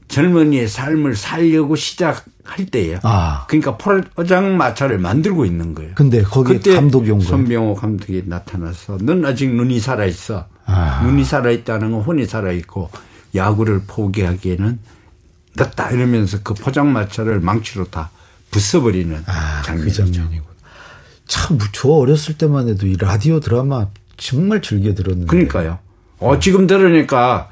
젊은이의 0.09 0.69
삶을 0.69 1.17
살려고 1.17 1.75
시작할 1.75 2.67
때예요. 2.71 2.99
아. 3.03 3.47
그러니까 3.49 3.77
포장마차를 3.77 4.99
만들고 4.99 5.45
있는 5.47 5.75
거예요. 5.75 5.93
근데 5.95 6.23
거기에 6.23 6.57
그때 6.57 6.75
감독이 6.75 7.11
온 7.11 7.19
거예요. 7.19 7.31
손병호 7.31 7.75
감독이 7.75 8.23
나타나서 8.27 8.99
넌 9.01 9.25
아직 9.25 9.49
눈이 9.49 9.81
살아 9.81 10.05
있어. 10.05 10.47
아. 10.67 11.03
눈이 11.05 11.25
살아 11.25 11.51
있다는 11.51 11.93
건 11.93 12.03
혼이 12.03 12.27
살아 12.27 12.53
있고 12.53 12.91
야구를 13.35 13.83
포기하기에는 13.87 14.79
늦다 15.57 15.91
이러면서 15.91 16.39
그 16.43 16.55
포장마차를 16.55 17.41
망치로 17.41 17.87
다 17.87 18.11
부숴버리는 18.51 19.23
아, 19.27 19.61
그 19.61 19.67
장면이죠. 19.67 20.13
장면이구나. 20.13 20.52
참, 21.33 21.59
저 21.73 21.89
어렸을 21.89 22.37
때만 22.37 22.69
해도 22.69 22.87
이 22.87 22.95
라디오 22.99 23.41
드라마 23.41 23.87
정말 24.19 24.61
즐겨 24.61 24.93
들었는데. 24.95 25.27
그러니까요. 25.29 25.79
어, 26.19 26.39
지금 26.39 26.67
들으니까 26.67 27.49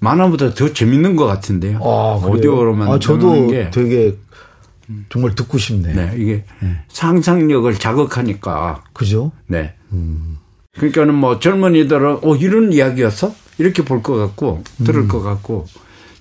만화보다 0.00 0.54
더 0.54 0.72
재밌는 0.72 1.14
것 1.14 1.26
같은데요. 1.26 1.78
아? 1.84 2.20
오디오로만 2.26 2.88
아, 2.90 2.98
저도 2.98 3.46
게 3.46 3.70
되게 3.70 4.16
정말 5.08 5.36
듣고 5.36 5.56
싶네. 5.56 5.92
네, 5.94 6.14
이게 6.18 6.44
상상력을 6.88 7.72
자극하니까 7.78 8.82
그죠? 8.92 9.30
네. 9.46 9.74
그러니까는 10.74 11.14
뭐 11.14 11.38
젊은이들은 11.38 12.18
어 12.24 12.34
이런 12.36 12.72
이야기였어 12.72 13.32
이렇게 13.58 13.84
볼 13.84 14.02
것 14.02 14.16
같고 14.16 14.64
들을 14.84 15.06
것 15.06 15.20
같고 15.22 15.66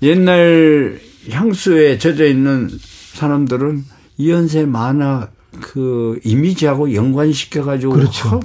옛날 0.04 1.02
향수에 1.32 1.98
젖어 1.98 2.26
있는 2.26 2.70
사람들은 3.14 3.86
이연세 4.18 4.66
만화 4.66 5.30
그 5.60 6.20
이미지하고 6.24 6.94
연관시켜 6.94 7.64
가지고 7.64 7.94
그렇죠. 7.94 8.40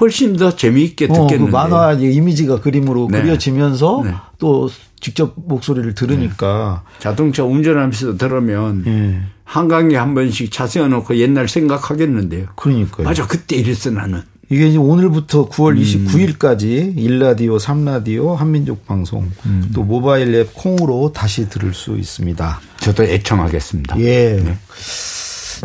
훨씬 0.00 0.36
더 0.36 0.54
재미있게 0.54 1.06
어, 1.06 1.12
듣겠는데. 1.12 1.50
그 1.50 1.50
만화 1.50 1.92
이미지가 1.94 2.60
그림으로 2.60 3.08
네. 3.10 3.22
그려지면서 3.22 4.02
네. 4.04 4.14
또 4.38 4.70
직접 5.00 5.32
목소리를 5.36 5.94
들으니까 5.94 6.82
자동차 6.98 7.44
운전하면서 7.44 8.16
들으면 8.16 8.84
예. 8.86 9.20
한강에 9.44 9.96
한 9.96 10.14
번씩 10.14 10.52
차 10.52 10.66
세워놓고 10.66 11.16
옛날 11.16 11.48
생각하겠는데요. 11.48 12.48
그러니까요. 12.56 13.06
맞아, 13.06 13.26
그때 13.26 13.56
이랬어 13.56 13.90
나는. 13.90 14.22
이게 14.50 14.68
이제 14.68 14.78
오늘부터 14.78 15.48
9월 15.50 15.76
음. 15.76 16.06
29일까지 16.06 16.96
일라디오, 16.96 17.58
삼라디오, 17.58 18.34
한민족 18.34 18.86
방송 18.86 19.30
음. 19.44 19.70
또 19.74 19.82
모바일 19.82 20.34
앱 20.34 20.54
콩으로 20.54 21.12
다시 21.12 21.48
들을 21.48 21.74
수 21.74 21.96
있습니다. 21.96 22.60
저도 22.78 23.04
애청하겠습니다. 23.04 24.00
예. 24.00 24.40
네. 24.42 24.58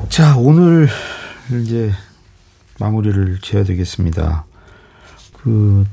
자, 0.09 0.35
오늘 0.37 0.87
이제 1.61 1.91
마무리를 2.79 3.39
지어야 3.41 3.63
되겠습니다. 3.63 4.45
그 5.37 5.85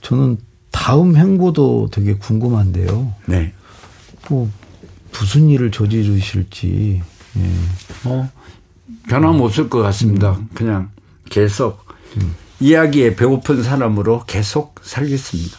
저는 0.00 0.38
다음 0.70 1.16
행보도 1.16 1.88
되게 1.92 2.14
궁금한데요. 2.14 3.12
네. 3.26 3.52
뭐 4.28 4.50
무슨 5.12 5.48
일을 5.48 5.70
저지르실지. 5.70 7.02
예. 7.36 7.50
뭐 8.04 8.28
변함 9.08 9.40
없을 9.40 9.68
것 9.68 9.80
같습니다. 9.82 10.38
그냥 10.54 10.90
계속 11.28 11.84
이야기에 12.60 13.16
배고픈 13.16 13.62
사람으로 13.62 14.24
계속 14.26 14.76
살겠습니다. 14.82 15.58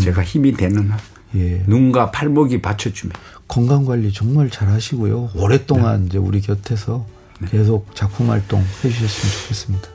제가 0.00 0.22
힘이 0.22 0.52
되는 0.52 0.90
한. 0.90 0.98
예. 1.36 1.62
눈과 1.66 2.10
팔목이 2.10 2.60
받쳐주면. 2.60 3.12
건강 3.46 3.84
관리 3.84 4.12
정말 4.12 4.50
잘 4.50 4.68
하시고요. 4.68 5.30
오랫동안 5.34 6.06
이제 6.06 6.18
우리 6.18 6.40
곁에서 6.40 7.06
계속 7.48 7.94
작품 7.94 8.30
활동 8.30 8.64
해주셨으면 8.84 9.32
좋겠습니다. 9.42 9.88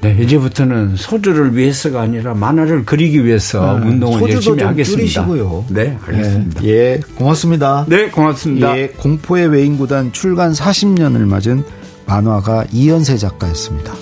네, 0.00 0.16
이제부터는 0.20 0.94
소주를 0.96 1.56
위해서가 1.56 2.00
아니라 2.00 2.32
만화를 2.32 2.84
그리기 2.84 3.24
위해서 3.24 3.78
네, 3.80 3.88
운동을 3.88 4.22
열심히 4.30 4.58
좀 4.58 4.68
하겠습니다. 4.68 4.96
줄이시고요. 4.96 5.64
네, 5.70 5.98
알겠습니다. 6.06 6.64
예, 6.64 6.68
예, 6.68 7.00
고맙습니다. 7.16 7.84
네, 7.88 8.08
고맙습니다. 8.08 8.78
예, 8.78 8.88
공포의 8.88 9.48
외인구단 9.48 10.12
출간 10.12 10.52
40년을 10.52 11.26
맞은 11.26 11.64
만화가 12.06 12.66
이연세 12.72 13.16
작가였습니다. 13.16 13.92